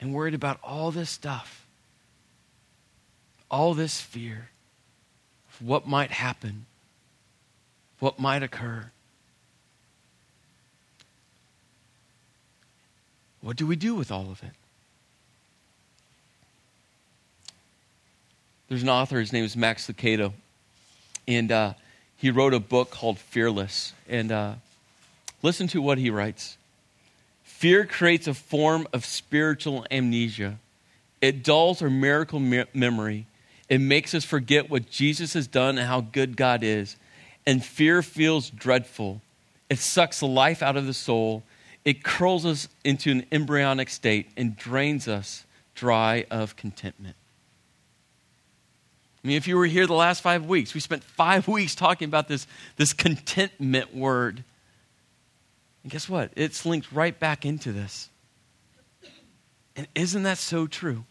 and 0.00 0.14
worried 0.14 0.34
about 0.34 0.58
all 0.62 0.90
this 0.90 1.10
stuff, 1.10 1.66
all 3.50 3.74
this 3.74 4.00
fear 4.00 4.48
of 5.48 5.66
what 5.66 5.86
might 5.86 6.10
happen, 6.10 6.66
what 7.98 8.18
might 8.18 8.42
occur. 8.42 8.90
What 13.42 13.56
do 13.56 13.66
we 13.66 13.76
do 13.76 13.94
with 13.94 14.10
all 14.10 14.30
of 14.30 14.42
it? 14.42 14.52
There's 18.68 18.82
an 18.82 18.88
author, 18.88 19.18
his 19.18 19.32
name 19.32 19.44
is 19.44 19.56
Max 19.56 19.88
Lucado, 19.88 20.32
and 21.26 21.50
uh, 21.50 21.72
he 22.16 22.30
wrote 22.30 22.54
a 22.54 22.60
book 22.60 22.90
called 22.90 23.18
Fearless. 23.18 23.94
And 24.08 24.30
uh, 24.30 24.54
listen 25.42 25.66
to 25.68 25.82
what 25.82 25.98
he 25.98 26.10
writes 26.10 26.56
Fear 27.42 27.86
creates 27.86 28.26
a 28.26 28.34
form 28.34 28.86
of 28.92 29.04
spiritual 29.04 29.86
amnesia, 29.90 30.58
it 31.20 31.44
dulls 31.44 31.82
our 31.82 31.90
miracle 31.90 32.40
me- 32.40 32.64
memory, 32.72 33.26
it 33.68 33.80
makes 33.80 34.14
us 34.14 34.24
forget 34.24 34.68
what 34.68 34.90
Jesus 34.90 35.34
has 35.34 35.46
done 35.46 35.78
and 35.78 35.86
how 35.86 36.00
good 36.00 36.36
God 36.36 36.62
is. 36.62 36.96
And 37.46 37.64
fear 37.64 38.02
feels 38.02 38.50
dreadful. 38.50 39.22
It 39.70 39.78
sucks 39.78 40.20
the 40.20 40.26
life 40.26 40.62
out 40.62 40.76
of 40.76 40.86
the 40.86 40.92
soul. 40.92 41.44
It 41.84 42.02
curls 42.02 42.44
us 42.44 42.68
into 42.84 43.10
an 43.10 43.24
embryonic 43.32 43.88
state 43.88 44.28
and 44.36 44.56
drains 44.56 45.08
us 45.08 45.44
dry 45.74 46.26
of 46.30 46.56
contentment. 46.56 47.16
I 49.22 49.28
mean, 49.28 49.36
if 49.36 49.46
you 49.46 49.56
were 49.56 49.66
here 49.66 49.86
the 49.86 49.94
last 49.94 50.20
five 50.20 50.46
weeks, 50.46 50.74
we 50.74 50.80
spent 50.80 51.04
five 51.04 51.46
weeks 51.48 51.74
talking 51.74 52.06
about 52.06 52.28
this, 52.28 52.46
this 52.76 52.92
contentment 52.92 53.94
word. 53.94 54.44
And 55.82 55.92
guess 55.92 56.08
what? 56.08 56.30
It's 56.36 56.66
linked 56.66 56.92
right 56.92 57.18
back 57.18 57.44
into 57.44 57.72
this. 57.72 58.08
And 59.76 59.86
isn't 59.94 60.24
that 60.24 60.38
so 60.38 60.66
true? 60.66 61.04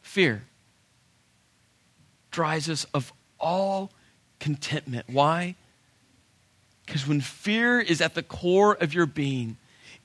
Fear 0.00 0.42
drives 2.30 2.68
us 2.68 2.86
of 2.94 3.12
all 3.38 3.90
contentment. 4.40 5.06
Why? 5.08 5.54
Because 6.86 7.06
when 7.06 7.20
fear 7.20 7.80
is 7.80 8.00
at 8.00 8.14
the 8.14 8.22
core 8.22 8.76
of 8.80 8.92
your 8.94 9.06
being, 9.06 9.56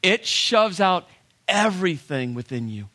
it 0.04 0.26
shoves 0.26 0.80
out 0.80 1.08
everything 1.48 2.34
within 2.34 2.70
you. 2.70 2.88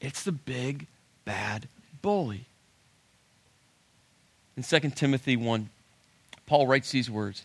It's 0.00 0.22
the 0.22 0.32
big 0.32 0.86
bad 1.24 1.68
bully. 2.02 2.46
In 4.56 4.62
2 4.62 4.90
Timothy 4.90 5.36
1, 5.36 5.70
Paul 6.46 6.66
writes 6.66 6.90
these 6.90 7.10
words 7.10 7.44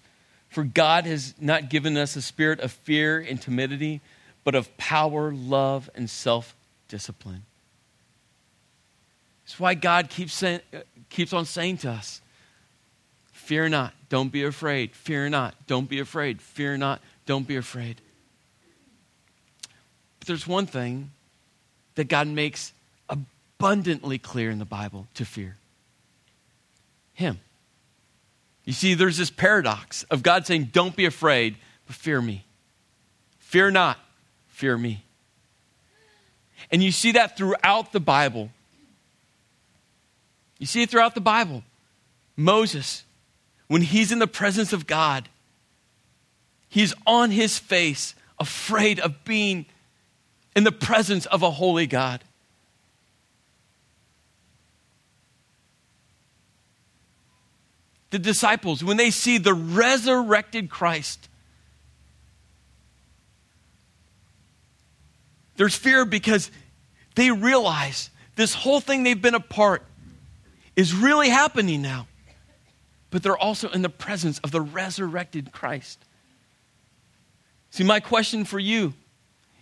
For 0.49 0.63
God 0.63 1.05
has 1.05 1.34
not 1.39 1.69
given 1.69 1.97
us 1.97 2.15
a 2.15 2.21
spirit 2.21 2.60
of 2.60 2.71
fear 2.71 3.19
and 3.19 3.41
timidity, 3.41 4.01
but 4.43 4.55
of 4.55 4.75
power, 4.77 5.34
love, 5.34 5.89
and 5.95 6.10
self 6.10 6.55
discipline. 6.88 7.43
That's 9.43 9.60
why 9.60 9.73
God 9.73 10.10
keeps, 10.10 10.43
keeps 11.10 11.34
on 11.34 11.45
saying 11.45 11.77
to 11.79 11.91
us, 11.91 12.21
Fear 13.31 13.69
not, 13.69 13.93
don't 14.10 14.31
be 14.31 14.43
afraid. 14.43 14.95
Fear 14.95 15.29
not, 15.29 15.53
don't 15.67 15.88
be 15.88 15.99
afraid. 15.99 16.41
Fear 16.41 16.77
not, 16.77 16.99
don't 17.27 17.47
be 17.47 17.58
afraid. 17.58 18.01
But 20.19 20.27
there's 20.27 20.47
one 20.47 20.65
thing 20.65 21.12
that 21.93 22.08
God 22.08 22.27
makes 22.27 22.73
abundantly 23.08 24.17
clear 24.17 24.49
in 24.49 24.58
the 24.58 24.65
Bible 24.65 25.08
to 25.13 25.25
fear 25.25 25.58
Him. 27.13 27.39
You 28.65 28.73
see, 28.73 28.95
there's 28.95 29.17
this 29.17 29.30
paradox 29.30 30.04
of 30.04 30.23
God 30.23 30.45
saying, 30.45 30.69
Don't 30.73 30.95
be 30.95 31.06
afraid, 31.06 31.56
but 31.86 31.95
fear 31.95 32.21
me. 32.21 32.43
Fear 33.39 33.71
not, 33.71 33.99
fear 34.47 34.78
me. 34.78 35.04
And 36.71 36.84
you 36.84 36.91
see 36.91 37.12
that 37.13 37.38
throughout 37.38 37.91
the 37.91 37.99
Bible. 37.99 38.49
You 40.58 40.65
see 40.65 40.82
it 40.82 40.89
throughout 40.89 41.13
the 41.13 41.21
Bible. 41.21 41.63
Moses, 42.36 43.04
when 43.67 43.84
he's 43.84 44.12
in 44.12 44.19
the 44.19 44.28
presence 44.28 44.73
of 44.73 44.88
God, 44.88 45.30
he's 46.67 46.93
on 47.06 47.30
his 47.30 47.60
face, 47.60 48.15
afraid 48.39 48.99
of 48.99 49.23
being 49.23 49.67
in 50.56 50.63
the 50.63 50.71
presence 50.71 51.25
of 51.28 51.43
a 51.43 51.51
holy 51.51 51.86
God. 51.86 52.23
The 58.15 58.19
disciples, 58.19 58.82
when 58.82 58.95
they 58.95 59.12
see 59.12 59.38
the 59.38 59.54
resurrected 59.54 60.69
Christ, 60.69 61.28
there's 65.58 65.75
fear 65.75 66.06
because 66.06 66.49
they 67.15 67.30
realize 67.30 68.10
this 68.38 68.54
whole 68.54 68.80
thing 68.80 69.04
they've 69.04 69.21
been 69.21 69.36
apart 69.36 69.84
is 70.78 70.93
really 70.93 71.28
happening 71.28 71.82
now. 71.82 72.08
But 73.10 73.21
they're 73.21 73.38
also 73.38 73.67
in 73.67 73.82
the 73.82 73.89
presence 73.89 74.39
of 74.39 74.51
the 74.51 74.62
resurrected 74.62 75.51
Christ. 75.51 75.99
See, 77.71 77.84
my 77.84 77.99
question 77.99 78.45
for 78.45 78.60
you 78.60 78.93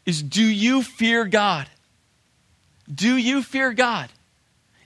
is 0.06 0.22
do 0.22 0.44
you 0.44 0.84
fear 0.84 1.26
God? 1.26 1.68
Do 2.94 3.18
you 3.18 3.42
fear 3.42 3.74
God? 3.74 4.12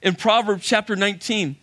In 0.02 0.16
Proverbs 0.16 0.66
chapter 0.66 0.96
19, 0.96 1.58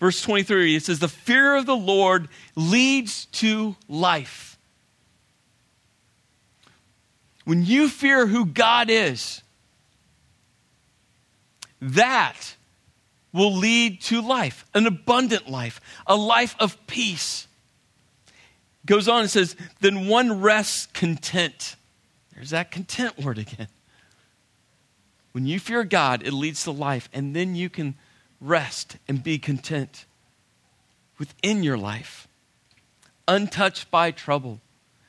verse 0.00 0.20
23, 0.22 0.76
it 0.76 0.82
says, 0.82 0.98
The 0.98 1.08
fear 1.08 1.54
of 1.54 1.66
the 1.66 1.76
Lord 1.76 2.28
leads 2.56 3.26
to 3.26 3.76
life. 3.88 4.58
When 7.44 7.64
you 7.64 7.88
fear 7.88 8.26
who 8.26 8.46
God 8.46 8.90
is, 8.90 9.42
that 11.80 12.56
will 13.32 13.54
lead 13.54 14.00
to 14.02 14.20
life, 14.20 14.64
an 14.74 14.86
abundant 14.86 15.48
life, 15.48 15.80
a 16.06 16.16
life 16.16 16.56
of 16.58 16.86
peace. 16.86 17.46
Goes 18.86 19.08
on 19.08 19.22
and 19.22 19.30
says, 19.30 19.56
Then 19.80 20.08
one 20.08 20.40
rests 20.40 20.86
content. 20.86 21.76
There's 22.34 22.50
that 22.50 22.70
content 22.70 23.18
word 23.18 23.38
again. 23.38 23.68
When 25.32 25.46
you 25.46 25.60
fear 25.60 25.84
God, 25.84 26.26
it 26.26 26.32
leads 26.32 26.64
to 26.64 26.72
life, 26.72 27.08
and 27.12 27.36
then 27.36 27.54
you 27.54 27.70
can 27.70 27.94
rest 28.40 28.96
and 29.06 29.22
be 29.22 29.38
content 29.38 30.06
within 31.18 31.62
your 31.62 31.76
life, 31.76 32.26
untouched 33.28 33.90
by 33.90 34.10
trouble. 34.10 34.60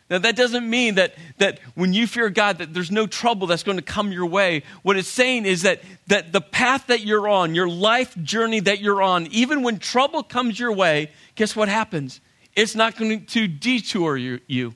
Now, 0.10 0.18
that 0.18 0.36
doesn't 0.36 0.70
mean 0.70 0.96
that, 0.96 1.16
that 1.38 1.60
when 1.74 1.94
you 1.94 2.06
fear 2.06 2.30
God, 2.30 2.58
that 2.58 2.74
there's 2.74 2.92
no 2.92 3.08
trouble 3.08 3.48
that's 3.48 3.64
going 3.64 3.78
to 3.78 3.84
come 3.84 4.12
your 4.12 4.26
way. 4.26 4.64
What 4.84 4.98
it's 4.98 5.08
saying 5.08 5.46
is 5.46 5.62
that, 5.62 5.82
that 6.08 6.34
the 6.34 6.42
path 6.42 6.88
that 6.88 7.00
you're 7.00 7.30
on, 7.30 7.56
your 7.56 7.70
life 7.70 8.22
journey 8.22 8.60
that 8.60 8.82
you're 8.82 9.02
on, 9.02 9.28
even 9.28 9.64
when 9.64 9.80
trouble 9.80 10.22
comes 10.22 10.60
your 10.60 10.74
way, 10.74 11.12
guess 11.36 11.56
what 11.56 11.70
happens? 11.70 12.20
It's 12.58 12.76
not 12.76 12.98
going 12.98 13.26
to 13.26 13.48
detour 13.48 14.18
you. 14.18 14.42
you. 14.48 14.74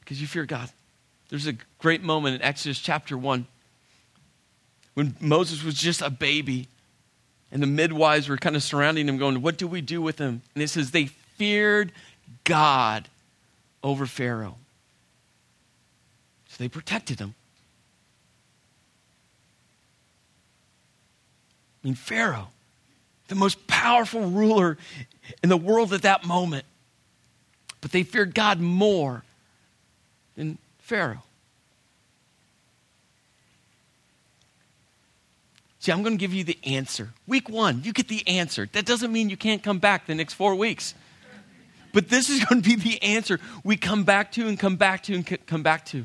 Because 0.00 0.20
you 0.20 0.26
fear 0.26 0.44
God. 0.44 0.70
There's 1.30 1.46
a 1.46 1.54
great 1.78 2.02
moment 2.02 2.36
in 2.36 2.42
Exodus 2.42 2.78
chapter 2.78 3.16
1 3.16 3.46
when 4.96 5.14
Moses 5.20 5.62
was 5.62 5.74
just 5.74 6.00
a 6.00 6.08
baby. 6.08 6.68
And 7.52 7.62
the 7.62 7.66
midwives 7.66 8.28
were 8.28 8.38
kind 8.38 8.56
of 8.56 8.62
surrounding 8.62 9.08
him, 9.08 9.18
going, 9.18 9.40
What 9.42 9.58
do 9.58 9.68
we 9.68 9.82
do 9.82 10.00
with 10.02 10.18
him? 10.18 10.40
And 10.54 10.62
it 10.64 10.68
says, 10.68 10.90
They 10.90 11.04
feared 11.04 11.92
God 12.44 13.08
over 13.84 14.06
Pharaoh. 14.06 14.56
So 16.48 16.56
they 16.58 16.68
protected 16.68 17.20
him. 17.20 17.34
I 21.84 21.88
mean, 21.88 21.94
Pharaoh, 21.94 22.48
the 23.28 23.34
most 23.34 23.66
powerful 23.66 24.22
ruler 24.22 24.78
in 25.42 25.50
the 25.50 25.58
world 25.58 25.92
at 25.92 26.02
that 26.02 26.24
moment. 26.24 26.64
But 27.82 27.92
they 27.92 28.02
feared 28.02 28.34
God 28.34 28.60
more 28.60 29.22
than 30.36 30.56
Pharaoh. 30.78 31.22
See, 35.86 35.92
I'm 35.92 36.02
going 36.02 36.18
to 36.18 36.20
give 36.20 36.34
you 36.34 36.42
the 36.42 36.58
answer. 36.64 37.10
Week 37.28 37.48
one, 37.48 37.84
you 37.84 37.92
get 37.92 38.08
the 38.08 38.26
answer. 38.26 38.68
That 38.72 38.86
doesn't 38.86 39.12
mean 39.12 39.30
you 39.30 39.36
can't 39.36 39.62
come 39.62 39.78
back 39.78 40.08
the 40.08 40.16
next 40.16 40.34
four 40.34 40.56
weeks. 40.56 40.94
But 41.92 42.08
this 42.08 42.28
is 42.28 42.44
going 42.44 42.60
to 42.60 42.68
be 42.68 42.74
the 42.74 43.00
answer 43.04 43.38
we 43.62 43.76
come 43.76 44.02
back 44.02 44.32
to 44.32 44.48
and 44.48 44.58
come 44.58 44.74
back 44.74 45.04
to 45.04 45.14
and 45.14 45.46
come 45.46 45.62
back 45.62 45.86
to. 45.86 46.04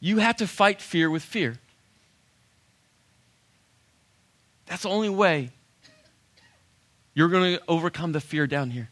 You 0.00 0.16
have 0.16 0.38
to 0.38 0.46
fight 0.46 0.80
fear 0.80 1.10
with 1.10 1.22
fear. 1.22 1.58
That's 4.64 4.84
the 4.84 4.88
only 4.88 5.10
way 5.10 5.50
you're 7.12 7.28
going 7.28 7.58
to 7.58 7.62
overcome 7.68 8.12
the 8.12 8.20
fear 8.20 8.46
down 8.46 8.70
here. 8.70 8.88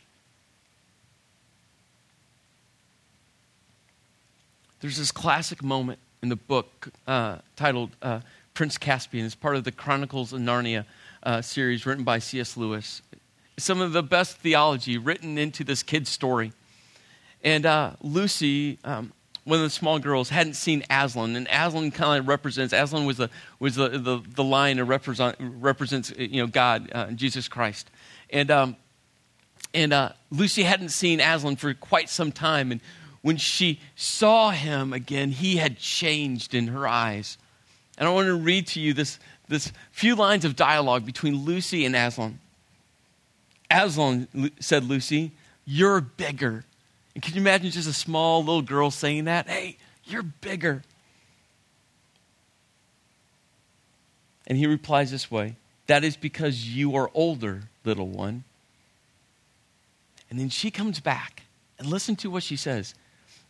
There's 4.81 4.99
this 4.99 5.13
classic 5.13 5.63
moment 5.63 5.99
in 6.23 6.29
the 6.29 6.37
book 6.37 6.91
uh, 7.07 7.37
titled 7.57 7.97
uh, 8.03 8.21
Prince 8.57 8.79
Caspian. 8.79 9.27
It's 9.27 9.35
part 9.35 9.55
of 9.55 9.65
the 9.65 9.71
Chronicles 9.71 10.33
of 10.33 10.41
Narnia 10.41 10.87
uh, 11.23 11.43
series 11.43 11.85
written 11.85 12.05
by 12.05 12.19
C.S. 12.19 12.57
Lewis. 12.57 13.03
Some 13.59 13.83
of 13.83 13.93
the 13.93 14.03
best 14.03 14.39
theology 14.39 14.97
written 14.97 15.37
into 15.37 15.63
this 15.63 15.83
kid's 15.83 16.09
story. 16.09 16.53
And 17.45 17.67
uh, 17.67 17.93
Lucy, 18.01 18.79
um, 18.83 19.13
one 19.45 19.59
of 19.59 19.63
the 19.63 19.71
small 19.71 19.99
girls, 19.99 20.31
hadn't 20.31 20.55
seen 20.55 20.85
Aslan, 20.89 21.37
and 21.37 21.47
Aslan 21.49 21.91
kind 21.91 22.21
of 22.21 22.29
represents. 22.29 22.73
Aslan 22.73 23.05
was 23.05 23.19
the 23.19 23.29
was 23.61 23.75
the 23.75 23.91
the, 23.91 24.23
the 24.27 24.43
lion 24.43 24.79
that 24.79 24.85
represent, 24.85 25.37
represents 25.39 26.15
you 26.17 26.41
know 26.41 26.47
God, 26.47 26.91
uh, 26.93 27.11
Jesus 27.11 27.49
Christ, 27.49 27.91
and 28.31 28.51
um, 28.51 28.77
and 29.75 29.93
uh, 29.93 30.13
Lucy 30.31 30.63
hadn't 30.63 30.89
seen 30.89 31.21
Aslan 31.21 31.57
for 31.57 31.75
quite 31.75 32.09
some 32.09 32.33
time, 32.33 32.73
and 32.73 32.81
when 33.21 33.37
she 33.37 33.81
saw 33.97 34.51
him 34.51 34.95
again, 34.95 35.31
he 35.31 35.59
had 35.59 35.79
changed 35.79 36.55
in 36.55 36.69
her 36.69 36.89
eyes. 36.89 37.37
And 37.99 38.09
I 38.09 38.13
want 38.13 38.27
to 38.27 38.35
read 38.35 38.67
to 38.69 38.81
you 38.81 38.93
this, 38.93 39.19
this 39.49 39.73
few 39.93 40.15
lines 40.15 40.45
of 40.45 40.57
dialogue 40.57 41.07
between 41.07 41.45
Lucy 41.45 41.85
and 41.85 41.97
Aslan. 41.97 42.39
Aslan 43.71 44.53
said, 44.61 44.85
Lucy, 44.85 45.33
you're 45.65 46.01
bigger. 46.01 46.65
And 47.15 47.23
can 47.23 47.35
you 47.35 47.41
imagine 47.41 47.71
just 47.71 47.89
a 47.89 47.93
small 47.93 48.41
little 48.41 48.63
girl 48.63 48.91
saying 48.91 49.25
that? 49.25 49.49
Hey, 49.49 49.79
you're 50.05 50.23
bigger. 50.23 50.83
And 54.47 54.57
he 54.57 54.67
replies 54.67 55.11
this 55.11 55.31
way 55.31 55.57
That 55.87 56.05
is 56.05 56.17
because 56.17 56.69
you 56.69 56.95
are 56.97 57.11
older, 57.15 57.63
little 57.85 58.09
one. 58.09 58.45
And 60.29 60.39
then 60.39 60.49
she 60.49 60.71
comes 60.71 61.01
back 61.01 61.43
and 61.79 61.89
listen 61.89 62.17
to 62.17 62.31
what 62.31 62.43
she 62.43 62.57
says. 62.57 62.95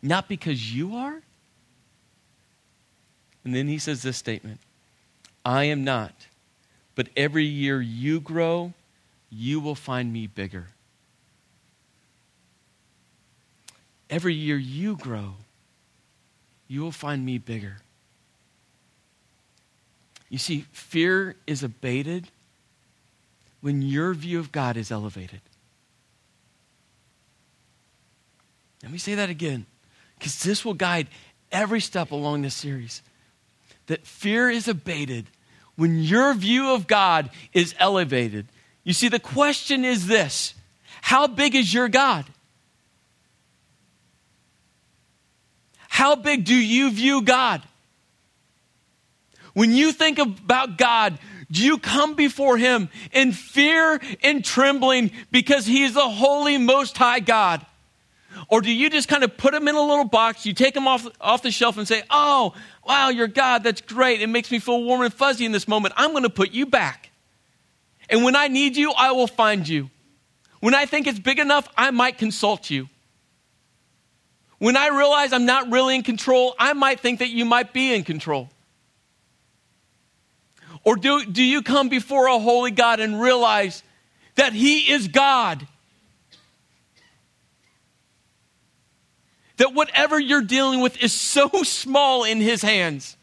Not 0.02 0.28
because 0.28 0.74
you 0.74 0.94
are? 0.94 1.22
And 3.46 3.54
then 3.54 3.68
he 3.68 3.78
says 3.78 4.02
this 4.02 4.16
statement 4.16 4.58
I 5.44 5.64
am 5.64 5.84
not, 5.84 6.26
but 6.96 7.06
every 7.16 7.44
year 7.44 7.80
you 7.80 8.18
grow, 8.20 8.72
you 9.30 9.60
will 9.60 9.76
find 9.76 10.12
me 10.12 10.26
bigger. 10.26 10.66
Every 14.10 14.34
year 14.34 14.56
you 14.56 14.96
grow, 14.96 15.34
you 16.66 16.80
will 16.80 16.90
find 16.90 17.24
me 17.24 17.38
bigger. 17.38 17.76
You 20.28 20.38
see, 20.38 20.64
fear 20.72 21.36
is 21.46 21.62
abated 21.62 22.26
when 23.60 23.80
your 23.80 24.12
view 24.12 24.40
of 24.40 24.50
God 24.50 24.76
is 24.76 24.90
elevated. 24.90 25.40
Let 28.82 28.90
me 28.90 28.98
say 28.98 29.14
that 29.14 29.30
again 29.30 29.66
because 30.18 30.42
this 30.42 30.64
will 30.64 30.74
guide 30.74 31.06
every 31.52 31.80
step 31.80 32.10
along 32.10 32.42
this 32.42 32.56
series. 32.56 33.02
That 33.86 34.06
fear 34.06 34.50
is 34.50 34.66
abated 34.68 35.26
when 35.76 36.02
your 36.02 36.34
view 36.34 36.70
of 36.70 36.86
God 36.86 37.30
is 37.52 37.74
elevated. 37.78 38.46
You 38.82 38.92
see, 38.92 39.08
the 39.08 39.20
question 39.20 39.84
is 39.84 40.06
this 40.06 40.54
How 41.02 41.26
big 41.26 41.54
is 41.54 41.72
your 41.72 41.88
God? 41.88 42.24
How 45.88 46.14
big 46.14 46.44
do 46.44 46.54
you 46.54 46.90
view 46.90 47.22
God? 47.22 47.62
When 49.54 49.72
you 49.72 49.92
think 49.92 50.18
about 50.18 50.76
God, 50.76 51.18
do 51.50 51.64
you 51.64 51.78
come 51.78 52.14
before 52.14 52.58
Him 52.58 52.90
in 53.12 53.32
fear 53.32 54.00
and 54.22 54.44
trembling 54.44 55.10
because 55.30 55.64
He 55.64 55.84
is 55.84 55.94
the 55.94 56.08
holy, 56.08 56.58
most 56.58 56.98
high 56.98 57.20
God? 57.20 57.64
Or 58.48 58.60
do 58.60 58.70
you 58.70 58.90
just 58.90 59.08
kind 59.08 59.24
of 59.24 59.36
put 59.36 59.52
them 59.52 59.68
in 59.68 59.74
a 59.74 59.80
little 59.80 60.04
box, 60.04 60.46
you 60.46 60.52
take 60.52 60.74
them 60.74 60.86
off, 60.86 61.06
off 61.20 61.42
the 61.42 61.50
shelf 61.50 61.78
and 61.78 61.86
say, 61.86 62.02
Oh, 62.10 62.54
wow, 62.86 63.08
you're 63.08 63.26
God, 63.26 63.62
that's 63.64 63.80
great. 63.80 64.20
It 64.20 64.28
makes 64.28 64.50
me 64.50 64.58
feel 64.58 64.82
warm 64.82 65.02
and 65.02 65.12
fuzzy 65.12 65.44
in 65.44 65.52
this 65.52 65.66
moment. 65.66 65.94
I'm 65.96 66.10
going 66.10 66.22
to 66.22 66.30
put 66.30 66.52
you 66.52 66.66
back. 66.66 67.10
And 68.08 68.24
when 68.24 68.36
I 68.36 68.48
need 68.48 68.76
you, 68.76 68.92
I 68.92 69.12
will 69.12 69.26
find 69.26 69.66
you. 69.66 69.90
When 70.60 70.74
I 70.74 70.86
think 70.86 71.06
it's 71.06 71.18
big 71.18 71.38
enough, 71.38 71.68
I 71.76 71.90
might 71.90 72.18
consult 72.18 72.70
you. 72.70 72.88
When 74.58 74.76
I 74.76 74.88
realize 74.88 75.32
I'm 75.32 75.44
not 75.44 75.70
really 75.70 75.94
in 75.94 76.02
control, 76.02 76.54
I 76.58 76.72
might 76.72 77.00
think 77.00 77.18
that 77.18 77.28
you 77.28 77.44
might 77.44 77.72
be 77.72 77.94
in 77.94 78.04
control. 78.04 78.48
Or 80.82 80.96
do, 80.96 81.24
do 81.26 81.42
you 81.42 81.62
come 81.62 81.88
before 81.88 82.28
a 82.28 82.38
holy 82.38 82.70
God 82.70 83.00
and 83.00 83.20
realize 83.20 83.82
that 84.36 84.52
He 84.52 84.90
is 84.90 85.08
God? 85.08 85.66
That 89.56 89.74
whatever 89.74 90.18
you're 90.18 90.42
dealing 90.42 90.80
with 90.80 91.02
is 91.02 91.12
so 91.12 91.48
small 91.62 92.24
in 92.24 92.40
His 92.40 92.62
hands. 92.62 93.16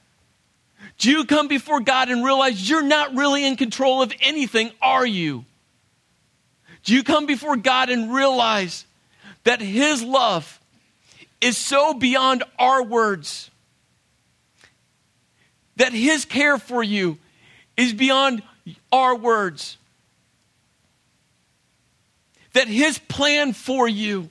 Do 0.98 1.10
you 1.10 1.26
come 1.26 1.48
before 1.48 1.80
God 1.80 2.10
and 2.10 2.24
realize 2.24 2.70
you're 2.70 2.84
not 2.84 3.16
really 3.16 3.46
in 3.46 3.56
control 3.56 4.02
of 4.02 4.14
anything, 4.22 4.72
are 4.82 5.06
you? 5.06 5.46
Do 6.84 6.94
you 6.94 7.04
come 7.04 7.26
before 7.26 7.56
God 7.56 7.90
and 7.90 8.14
realize 8.14 8.86
that 9.44 9.62
His 9.62 10.04
love 10.04 10.60
is 11.42 11.58
so 11.58 11.94
beyond 11.94 12.44
our 12.60 12.84
words? 12.84 13.50
That 15.78 15.94
His 15.94 16.26
care 16.26 16.58
for 16.58 16.84
you 16.84 17.18
is 17.76 17.94
beyond 17.94 18.44
our 18.92 19.16
words? 19.16 19.78
That 22.54 22.68
His 22.68 23.00
plan 23.00 23.54
for 23.54 23.88
you 23.88 24.30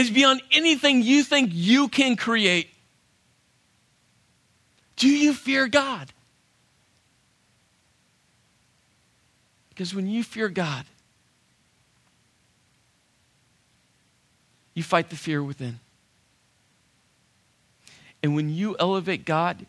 is 0.00 0.10
beyond 0.10 0.42
anything 0.50 1.02
you 1.02 1.22
think 1.22 1.50
you 1.52 1.88
can 1.88 2.16
create. 2.16 2.70
Do 4.96 5.08
you 5.08 5.32
fear 5.32 5.68
God? 5.68 6.12
Because 9.68 9.94
when 9.94 10.06
you 10.06 10.22
fear 10.22 10.48
God, 10.48 10.84
you 14.74 14.82
fight 14.82 15.10
the 15.10 15.16
fear 15.16 15.42
within. 15.42 15.80
And 18.22 18.34
when 18.34 18.50
you 18.54 18.76
elevate 18.78 19.24
God 19.24 19.66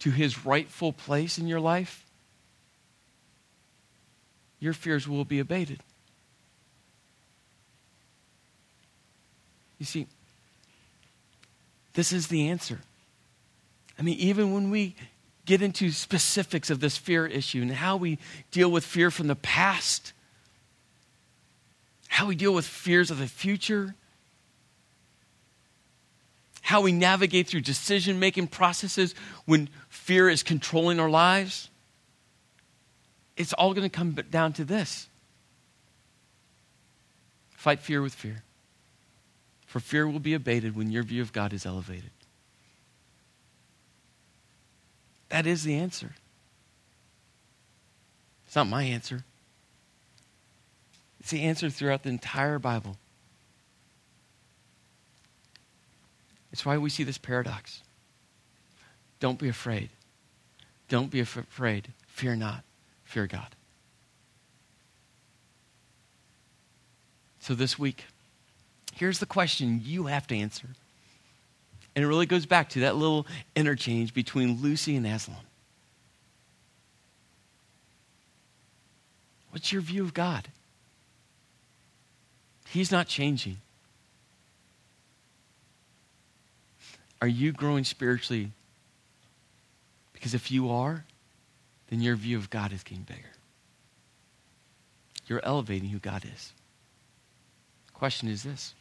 to 0.00 0.10
his 0.10 0.44
rightful 0.44 0.92
place 0.92 1.38
in 1.38 1.46
your 1.46 1.60
life, 1.60 2.04
your 4.60 4.72
fears 4.72 5.06
will 5.06 5.24
be 5.24 5.38
abated. 5.38 5.80
You 9.78 9.86
see, 9.86 10.06
this 11.94 12.12
is 12.12 12.28
the 12.28 12.48
answer. 12.48 12.80
I 13.98 14.02
mean, 14.02 14.18
even 14.18 14.52
when 14.52 14.70
we 14.70 14.94
get 15.44 15.62
into 15.62 15.90
specifics 15.90 16.70
of 16.70 16.80
this 16.80 16.96
fear 16.96 17.26
issue 17.26 17.62
and 17.62 17.72
how 17.72 17.96
we 17.96 18.18
deal 18.50 18.70
with 18.70 18.84
fear 18.84 19.10
from 19.10 19.28
the 19.28 19.36
past, 19.36 20.12
how 22.08 22.26
we 22.26 22.36
deal 22.36 22.52
with 22.52 22.66
fears 22.66 23.10
of 23.10 23.18
the 23.18 23.26
future, 23.26 23.94
how 26.60 26.82
we 26.82 26.92
navigate 26.92 27.46
through 27.46 27.62
decision 27.62 28.20
making 28.20 28.46
processes 28.46 29.14
when 29.46 29.68
fear 29.88 30.28
is 30.28 30.42
controlling 30.42 31.00
our 31.00 31.08
lives, 31.08 31.70
it's 33.36 33.52
all 33.54 33.72
going 33.72 33.88
to 33.88 33.96
come 33.96 34.12
down 34.30 34.52
to 34.52 34.64
this 34.64 35.08
fight 37.56 37.80
fear 37.80 38.02
with 38.02 38.14
fear 38.14 38.42
for 39.68 39.80
fear 39.80 40.08
will 40.08 40.18
be 40.18 40.32
abated 40.32 40.74
when 40.74 40.90
your 40.90 41.02
view 41.02 41.20
of 41.20 41.30
God 41.30 41.52
is 41.52 41.66
elevated. 41.66 42.10
That 45.28 45.46
is 45.46 45.62
the 45.62 45.76
answer. 45.76 46.14
It's 48.46 48.56
not 48.56 48.66
my 48.66 48.82
answer. 48.84 49.24
It's 51.20 51.30
the 51.30 51.42
answer 51.42 51.68
throughout 51.68 52.02
the 52.02 52.08
entire 52.08 52.58
Bible. 52.58 52.96
It's 56.50 56.64
why 56.64 56.78
we 56.78 56.88
see 56.88 57.04
this 57.04 57.18
paradox. 57.18 57.82
Don't 59.20 59.38
be 59.38 59.50
afraid. 59.50 59.90
Don't 60.88 61.10
be 61.10 61.20
afraid. 61.20 61.92
Fear 62.06 62.36
not. 62.36 62.64
Fear 63.04 63.26
God. 63.26 63.54
So 67.38 67.54
this 67.54 67.78
week, 67.78 68.06
Here's 68.94 69.18
the 69.18 69.26
question 69.26 69.80
you 69.84 70.06
have 70.06 70.26
to 70.28 70.36
answer. 70.36 70.68
And 71.94 72.04
it 72.04 72.08
really 72.08 72.26
goes 72.26 72.46
back 72.46 72.68
to 72.70 72.80
that 72.80 72.96
little 72.96 73.26
interchange 73.56 74.14
between 74.14 74.60
Lucy 74.60 74.96
and 74.96 75.06
Aslan. 75.06 75.36
What's 79.50 79.72
your 79.72 79.82
view 79.82 80.02
of 80.02 80.14
God? 80.14 80.48
He's 82.68 82.92
not 82.92 83.08
changing. 83.08 83.56
Are 87.20 87.28
you 87.28 87.52
growing 87.52 87.84
spiritually? 87.84 88.52
Because 90.12 90.34
if 90.34 90.50
you 90.50 90.70
are, 90.70 91.04
then 91.90 92.00
your 92.00 92.16
view 92.16 92.36
of 92.36 92.50
God 92.50 92.72
is 92.72 92.82
getting 92.82 93.04
bigger. 93.04 93.32
You're 95.26 95.44
elevating 95.44 95.88
who 95.88 95.98
God 95.98 96.24
is. 96.24 96.52
The 97.86 97.92
question 97.92 98.28
is 98.28 98.42
this 98.42 98.74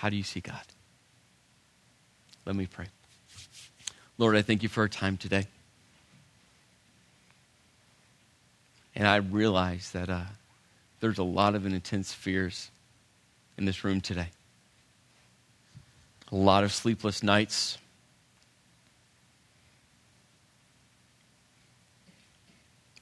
How 0.00 0.08
do 0.08 0.16
you 0.16 0.22
see 0.22 0.40
God? 0.40 0.54
Let 2.46 2.56
me 2.56 2.64
pray. 2.64 2.86
Lord, 4.16 4.34
I 4.34 4.40
thank 4.40 4.62
you 4.62 4.70
for 4.70 4.80
our 4.80 4.88
time 4.88 5.18
today. 5.18 5.46
And 8.96 9.06
I 9.06 9.16
realize 9.16 9.90
that 9.90 10.08
uh, 10.08 10.22
there's 11.00 11.18
a 11.18 11.22
lot 11.22 11.54
of 11.54 11.66
intense 11.66 12.14
fears 12.14 12.70
in 13.58 13.66
this 13.66 13.84
room 13.84 14.00
today. 14.00 14.28
A 16.32 16.36
lot 16.36 16.64
of 16.64 16.72
sleepless 16.72 17.22
nights. 17.22 17.76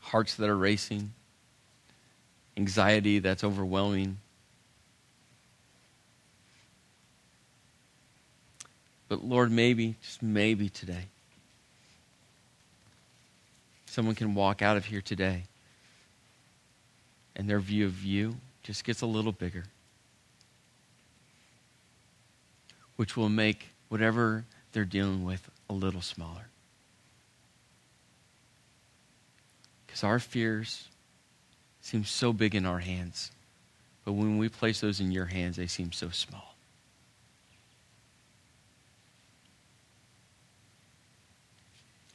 Hearts 0.00 0.34
that 0.34 0.48
are 0.48 0.56
racing. 0.56 1.12
Anxiety 2.56 3.20
that's 3.20 3.44
overwhelming. 3.44 4.18
But 9.08 9.24
Lord, 9.24 9.50
maybe, 9.50 9.96
just 10.02 10.22
maybe 10.22 10.68
today, 10.68 11.06
someone 13.86 14.14
can 14.14 14.34
walk 14.34 14.60
out 14.62 14.76
of 14.76 14.84
here 14.84 15.00
today 15.00 15.44
and 17.38 17.48
their 17.48 17.60
view 17.60 17.86
of 17.86 18.04
you 18.04 18.36
just 18.62 18.84
gets 18.84 19.00
a 19.00 19.06
little 19.06 19.32
bigger, 19.32 19.64
which 22.96 23.16
will 23.16 23.28
make 23.28 23.68
whatever 23.88 24.44
they're 24.72 24.84
dealing 24.84 25.24
with 25.24 25.48
a 25.70 25.72
little 25.72 26.02
smaller. 26.02 26.48
Because 29.86 30.04
our 30.04 30.18
fears 30.18 30.88
seem 31.80 32.04
so 32.04 32.32
big 32.32 32.54
in 32.54 32.66
our 32.66 32.80
hands, 32.80 33.30
but 34.04 34.12
when 34.12 34.36
we 34.36 34.48
place 34.48 34.80
those 34.80 35.00
in 35.00 35.12
your 35.12 35.26
hands, 35.26 35.56
they 35.56 35.66
seem 35.66 35.92
so 35.92 36.10
small. 36.10 36.47